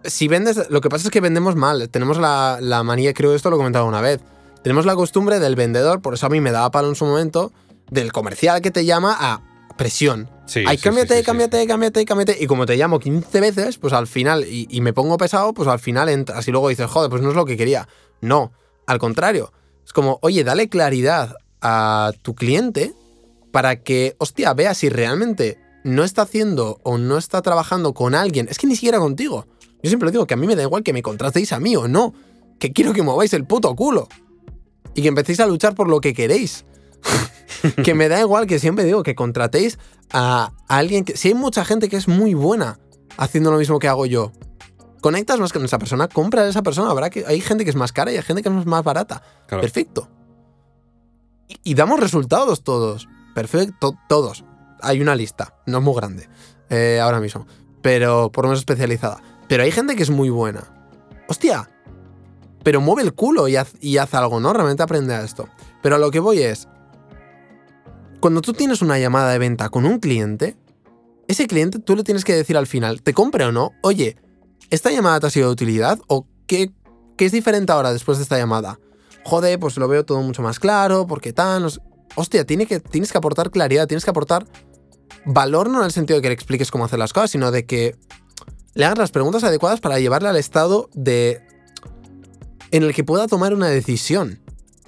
[0.03, 1.89] Si vendes, lo que pasa es que vendemos mal.
[1.89, 4.19] Tenemos la, la manía, creo esto lo he comentado una vez.
[4.61, 7.51] Tenemos la costumbre del vendedor, por eso a mí me daba palo en su momento,
[7.89, 9.41] del comercial que te llama a
[9.77, 10.29] presión.
[10.45, 10.63] Sí.
[10.67, 12.37] Ay, sí, cámbiate, sí, cámbiate, cámbiate, cámbiate.
[12.39, 15.67] Y como te llamo 15 veces, pues al final, y, y me pongo pesado, pues
[15.67, 17.87] al final entras y luego dices, joder, pues no es lo que quería.
[18.21, 18.51] No,
[18.87, 19.51] al contrario.
[19.85, 22.93] Es como, oye, dale claridad a tu cliente
[23.51, 28.47] para que, hostia, vea si realmente no está haciendo o no está trabajando con alguien.
[28.49, 29.47] Es que ni siquiera contigo.
[29.81, 31.87] Yo siempre digo que a mí me da igual que me contratéis a mí o
[31.87, 32.13] no.
[32.59, 34.07] Que quiero que mováis el puto culo.
[34.95, 36.65] Y que empecéis a luchar por lo que queréis.
[37.83, 39.79] que me da igual que siempre digo que contratéis
[40.11, 41.17] a alguien que.
[41.17, 42.79] Si hay mucha gente que es muy buena
[43.17, 44.31] haciendo lo mismo que hago yo,
[45.01, 46.89] conectas más con esa persona, compra a esa persona.
[46.89, 49.23] Habrá que, hay gente que es más cara y hay gente que es más barata.
[49.47, 49.61] Claro.
[49.61, 50.09] Perfecto.
[51.47, 53.07] Y, y damos resultados todos.
[53.33, 54.45] Perfecto, todos.
[54.81, 56.27] Hay una lista, no es muy grande
[56.69, 57.47] eh, ahora mismo,
[57.81, 59.21] pero por lo menos especializada.
[59.47, 60.63] Pero hay gente que es muy buena.
[61.27, 61.69] Hostia,
[62.63, 64.53] pero mueve el culo y haz, y haz algo, ¿no?
[64.53, 65.47] Realmente aprende a esto.
[65.81, 66.67] Pero a lo que voy es,
[68.23, 70.55] cuando tú tienes una llamada de venta con un cliente,
[71.27, 74.15] ese cliente tú le tienes que decir al final, te compre o no, oye,
[74.69, 75.99] ¿esta llamada te ha sido de utilidad?
[76.07, 76.71] ¿O qué,
[77.17, 78.79] qué es diferente ahora después de esta llamada?
[79.25, 81.81] Joder, pues lo veo todo mucho más claro, porque sé.
[82.15, 84.47] Hostia, que, tienes que aportar claridad, tienes que aportar
[85.25, 87.65] valor no en el sentido de que le expliques cómo hacer las cosas, sino de
[87.65, 87.97] que
[88.73, 91.41] le hagas las preguntas adecuadas para llevarle al estado de
[92.71, 94.39] en el que pueda tomar una decisión.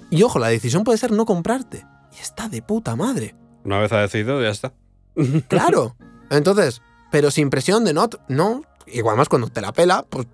[0.08, 1.84] Y ojo, la decisión puede ser no comprarte.
[2.16, 3.34] Y está de puta madre.
[3.64, 4.72] Una vez ha decidido, ya está.
[5.48, 5.96] Claro.
[6.30, 8.62] Entonces, pero sin presión de no, no.
[8.86, 10.26] Igual más cuando te la pela, pues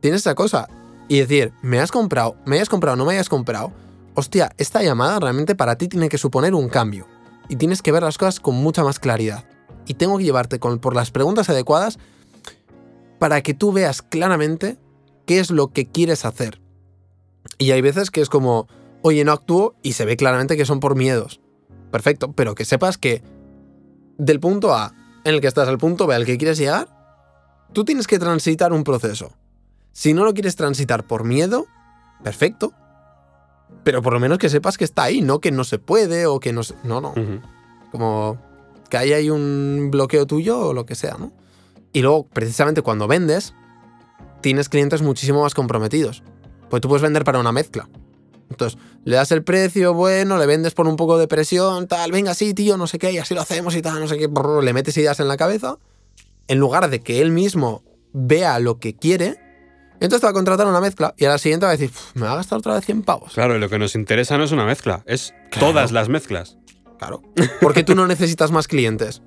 [0.00, 0.68] tienes esa cosa.
[1.08, 3.72] Y decir, me has comprado, me hayas comprado, no me hayas comprado.
[4.14, 7.06] Hostia, esta llamada realmente para ti tiene que suponer un cambio.
[7.48, 9.44] Y tienes que ver las cosas con mucha más claridad.
[9.86, 11.98] Y tengo que llevarte con, por las preguntas adecuadas
[13.18, 14.78] para que tú veas claramente
[15.26, 16.60] qué es lo que quieres hacer.
[17.58, 18.66] Y hay veces que es como,
[19.06, 21.40] oye, no actúo y se ve claramente que son por miedos.
[21.92, 23.22] Perfecto, pero que sepas que
[24.18, 24.94] del punto A
[25.24, 26.88] en el que estás al punto B al que quieres llegar,
[27.72, 29.32] tú tienes que transitar un proceso.
[29.92, 31.66] Si no lo quieres transitar por miedo,
[32.24, 32.72] perfecto.
[33.84, 36.40] Pero por lo menos que sepas que está ahí, no que no se puede o
[36.40, 36.74] que no se...
[36.82, 37.14] No, no.
[37.92, 38.38] Como
[38.90, 41.32] que ahí hay un bloqueo tuyo o lo que sea, ¿no?
[41.92, 43.54] Y luego, precisamente cuando vendes,
[44.40, 46.24] tienes clientes muchísimo más comprometidos.
[46.68, 47.88] Pues tú puedes vender para una mezcla.
[48.50, 52.34] Entonces, le das el precio, bueno, le vendes por un poco de presión, tal, venga,
[52.34, 54.62] sí, tío, no sé qué, y así lo hacemos y tal, no sé qué, brr,
[54.62, 55.78] le metes ideas en la cabeza,
[56.48, 57.82] en lugar de que él mismo
[58.12, 59.36] vea lo que quiere,
[59.94, 62.14] entonces te va a contratar una mezcla y a la siguiente va a decir, "Uf,
[62.14, 63.32] me va a gastar otra vez 100 pavos.
[63.34, 65.68] Claro, y lo que nos interesa no es una mezcla, es Claro.
[65.68, 66.56] todas las mezclas.
[66.98, 67.22] Claro.
[67.60, 69.22] Porque tú no necesitas más clientes.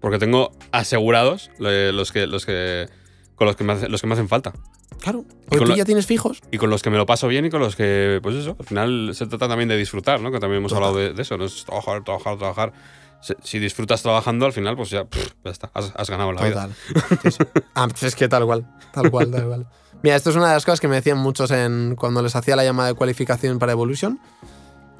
[0.00, 2.88] Porque tengo asegurados eh, los que, los que,
[3.36, 4.52] con los que, me hace- los que me hacen falta.
[5.00, 5.24] Claro.
[5.48, 6.40] Porque tú lo- ya tienes fijos.
[6.50, 8.66] Y con los que me lo paso bien y con los que, pues eso, al
[8.66, 10.32] final se trata también de disfrutar, ¿no?
[10.32, 10.88] Que también hemos Total.
[10.88, 12.72] hablado de, de eso, no es trabajar, trabajar, trabajar.
[13.20, 16.42] Si, si disfrutas trabajando, al final, pues ya, pff, ya está, has, has ganado la
[16.42, 16.68] vida.
[16.68, 17.18] Total.
[17.22, 17.44] Sí, sí.
[17.74, 18.66] Ah, es que tal cual.
[18.92, 19.66] Tal cual, tal cual.
[20.02, 22.54] Mira, esto es una de las cosas que me decían muchos en cuando les hacía
[22.56, 24.20] la llamada de cualificación para Evolution.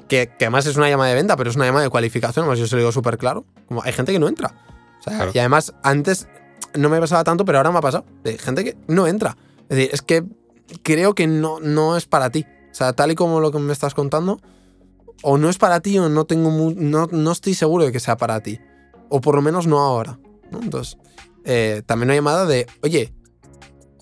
[0.07, 2.43] Que, que además es una llamada de venta, pero es una llamada de cualificación.
[2.43, 3.45] Además, yo se lo digo súper claro.
[3.67, 4.53] Como hay gente que no entra.
[4.99, 5.31] O sea, Claro.
[5.33, 6.27] Y además, antes
[6.75, 8.05] no me pasaba tanto, pero ahora me ha pasado.
[8.23, 9.37] De gente que no entra.
[9.69, 10.23] Es decir, es que
[10.83, 12.45] creo que no, no es para ti.
[12.71, 14.39] O sea, tal y como lo que me estás contando,
[15.23, 17.99] o no es para ti o no, tengo mu- no, no estoy seguro de que
[17.99, 18.59] sea para ti.
[19.09, 20.19] O por lo menos no ahora.
[20.51, 20.61] ¿no?
[20.61, 20.97] Entonces,
[21.45, 23.13] eh, también una llamada de, oye,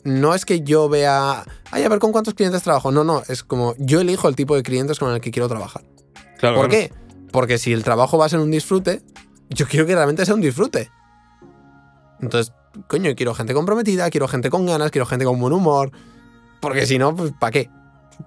[0.04, 2.92] no es que yo vea, ay, a ver con cuántos clientes trabajo.
[2.92, 5.84] No, no, es como yo elijo el tipo de clientes con el que quiero trabajar.
[6.38, 6.92] Claro, ¿Por qué?
[7.32, 9.02] Porque si el trabajo va a ser un disfrute,
[9.50, 10.90] yo quiero que realmente sea un disfrute.
[12.22, 12.54] Entonces,
[12.88, 15.92] coño, quiero gente comprometida, quiero gente con ganas, quiero gente con buen humor.
[16.62, 17.70] Porque si no, pues ¿para qué?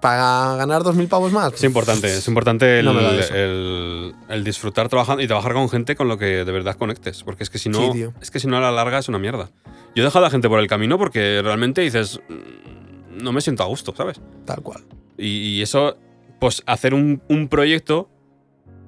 [0.01, 1.51] ¿Para ganar dos mil pavos más?
[1.53, 6.07] Es importante, es importante el, No el- el disfrutar trabajando y trabajar con gente con
[6.07, 7.23] lo que de verdad conectes.
[7.23, 9.17] Porque es que si no, Sí, es que si no a la larga es una
[9.17, 9.49] mierda.
[9.95, 13.41] Yo he dejado a la gente por el camino porque realmente dices, "Mm, no me
[13.41, 14.21] siento a gusto, ¿sabes?
[14.45, 14.85] Tal cual.
[15.17, 15.25] Y,
[15.57, 15.97] y eso,
[16.39, 18.09] pues hacer un, un proyecto,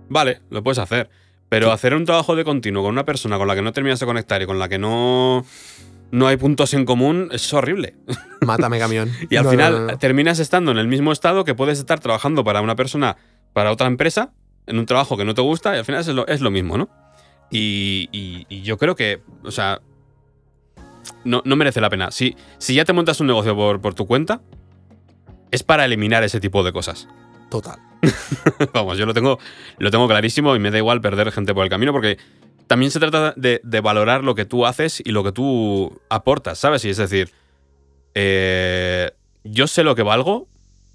[0.07, 1.09] vale, lo puedes hacer.
[1.51, 4.05] Pero hacer un trabajo de continuo con una persona con la que no terminas de
[4.05, 5.45] conectar y con la que no,
[6.09, 7.95] no hay puntos en común es horrible.
[8.45, 9.11] Mátame camión.
[9.29, 9.97] Y al No, final no.
[9.97, 13.17] terminas estando en el mismo estado que puedes estar trabajando para una persona,
[13.51, 14.31] para otra empresa,
[14.65, 16.77] en un trabajo que no te gusta y al final es lo, es lo mismo,
[16.77, 16.89] ¿no?
[17.51, 19.81] Y, y- y yo creo que, o sea,
[21.25, 22.11] no, no merece la pena.
[22.11, 24.41] Si, si ya te montas un negocio por, por tu cuenta,
[25.51, 27.09] es para eliminar ese tipo de cosas.
[27.51, 27.77] Total.
[28.73, 29.37] Vamos, yo lo tengo,
[29.77, 32.17] lo tengo clarísimo y me da igual perder gente por el camino porque
[32.65, 36.57] también se trata de, de valorar lo que tú haces y lo que tú aportas,
[36.57, 36.83] ¿sabes?
[36.85, 37.29] Y es decir,
[38.15, 39.11] eh,
[39.43, 40.47] yo sé lo que valgo,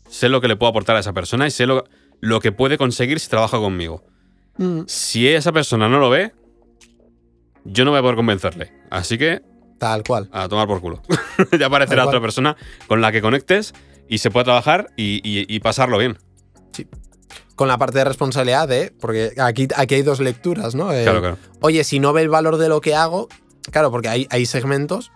[0.08, 1.84] sé lo que le puedo aportar a esa persona y sé lo,
[2.20, 4.02] lo que puede conseguir si trabaja conmigo.
[4.58, 6.32] Mm, Si esa persona no lo ve,
[7.64, 8.72] yo no voy a poder convencerle.
[8.90, 9.42] Así que
[9.78, 10.28] Tal cual.
[10.32, 11.02] a tomar por culo.
[11.58, 13.74] ya aparecerá otra persona con la que conectes
[14.08, 16.16] y se pueda trabajar y, y- y pasarlo bien.
[17.54, 18.92] Con la parte de responsabilidad de.
[19.00, 20.92] Porque aquí, aquí hay dos lecturas, ¿no?
[20.92, 21.38] Eh, Claro, claro.
[21.60, 23.28] Oye, si no ve el valor de lo que hago.
[23.70, 25.10] Claro, porque hay, hay segmentos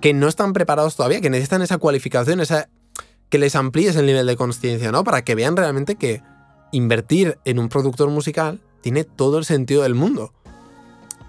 [0.00, 2.68] que no están preparados todavía, que necesitan esa cualificación, esa.
[3.28, 5.02] Que les amplíes el nivel de conciencia, ¿no?
[5.02, 6.22] Para que vean realmente que
[6.70, 10.32] invertir en un productor musical tiene todo el sentido del mundo.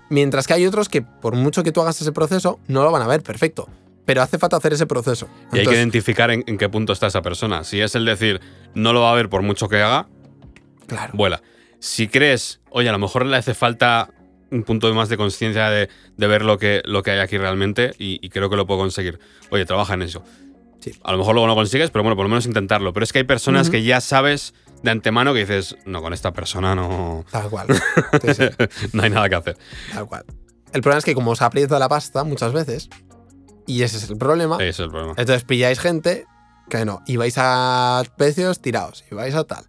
[0.10, 3.02] Mientras que hay otros que, por mucho que tú hagas ese proceso, no lo van
[3.02, 3.68] a ver perfecto.
[4.08, 5.28] Pero hace falta hacer ese proceso.
[5.52, 7.66] Y hay que identificar en, en qué punto está esa persona.
[7.66, 8.40] Si es el decir,
[8.74, 10.08] no lo va a ver por mucho que haga,
[10.88, 11.12] claro.
[11.14, 11.42] vuela.
[11.80, 14.10] Si crees, oye, a lo mejor le hace falta
[14.50, 17.92] un punto más de conciencia de, de ver lo que, lo que hay aquí realmente
[18.00, 19.20] y, y creo que lo puedo conseguir.
[19.52, 20.24] Oye, trabaja en eso.
[20.80, 20.94] Sí.
[21.04, 22.94] A lo mejor luego no consigues, pero bueno, por lo menos intentarlo.
[22.94, 24.54] Pero es que hay personas que ya sabes
[24.84, 27.68] de antemano que dices, no, con esta persona no, Tal cual.
[28.22, 28.46] Sí, sí.
[28.94, 29.58] no hay nada que hacer.
[29.94, 30.24] Tal cual.
[30.74, 32.90] El problema es que como os aprieta la pasta muchas veces,
[33.68, 35.14] y ese es el problema, Ese es el problema.
[35.18, 36.26] entonces pilláis gente
[36.70, 39.66] que no, y vais a precios tirados, y vais a tal.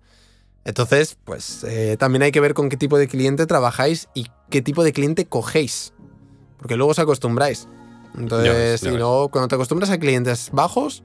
[0.64, 4.60] Entonces, pues eh, también hay que ver con qué tipo de cliente trabajáis y qué
[4.62, 5.94] tipo de cliente cogéis.
[6.58, 7.68] Porque luego os acostumbráis.
[8.18, 11.02] Entonces, si no, cuando te acostumbras a clientes bajos,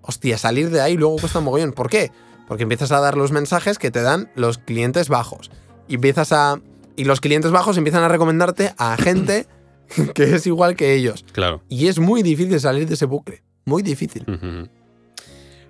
[0.00, 1.72] hostia, salir de ahí luego cuesta mogollón.
[1.72, 2.10] ¿Por qué?
[2.48, 5.50] Porque empiezas a dar los mensajes que te dan los clientes bajos.
[5.88, 6.60] Y empiezas a.
[6.94, 9.46] Y los clientes bajos empiezan a recomendarte a gente
[10.14, 11.24] que es igual que ellos.
[11.32, 11.62] Claro.
[11.68, 13.42] Y es muy difícil salir de ese bucle.
[13.64, 14.24] Muy difícil.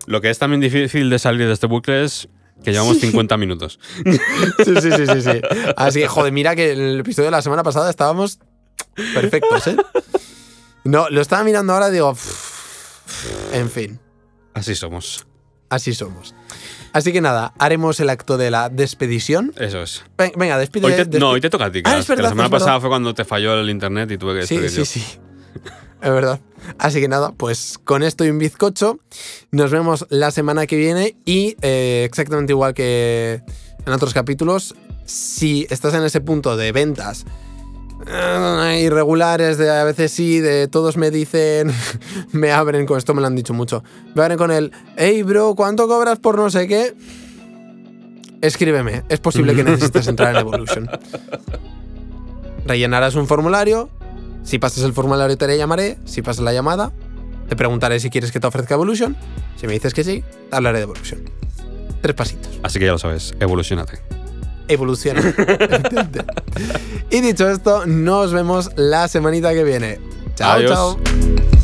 [0.07, 2.29] Lo que es también difícil de salir de este bucle es
[2.63, 3.79] que llevamos 50 minutos.
[4.65, 5.41] Sí, sí, sí, sí, sí.
[5.77, 8.39] Así que, joder, mira que en el episodio de la semana pasada estábamos
[9.15, 9.77] perfectos, ¿eh?
[10.85, 12.13] No, lo estaba mirando ahora y digo.
[12.15, 13.55] "Pff".
[13.55, 13.99] En fin,
[14.55, 15.27] Así somos.
[15.71, 16.35] Así somos.
[16.93, 19.53] Así que nada, haremos el acto de la despedición.
[19.59, 20.03] Eso es.
[20.17, 20.87] Ven- Venga, despide.
[20.87, 21.83] Hoy te- despi- no, hoy te toca a ti.
[21.85, 22.65] Ah, la- es que la verdad, semana es verdad.
[22.65, 24.85] pasada fue cuando te falló el internet y tuve que Sí, sí, yo.
[24.85, 25.05] sí.
[26.03, 26.41] Es verdad.
[26.79, 28.99] Así que nada, pues con esto y un bizcocho,
[29.51, 33.43] nos vemos la semana que viene y eh, exactamente igual que
[33.85, 37.25] en otros capítulos, si estás en ese punto de ventas
[38.79, 41.73] irregulares, de a veces sí, de todos me dicen,
[42.33, 43.83] me abren con esto, me lo han dicho mucho,
[44.15, 46.95] me abren con el, hey bro, ¿cuánto cobras por no sé qué?
[48.43, 50.89] Escríbeme, es posible que necesites entrar en Evolution.
[52.67, 53.89] Rellenarás un formulario,
[54.43, 56.93] si pasas el formulario te llamaré, si pasas la llamada,
[57.49, 59.17] te preguntaré si quieres que te ofrezca Evolution,
[59.57, 61.21] si me dices que sí, te hablaré de Evolution.
[62.03, 62.61] Tres pasitos.
[62.63, 63.99] Así que ya lo sabes, evolucionate.
[64.69, 65.21] Evoluciona.
[67.11, 70.01] y dicho esto, nos vemos la semanita que viene.
[70.35, 70.71] Chao, Adiós.
[70.71, 71.56] chao.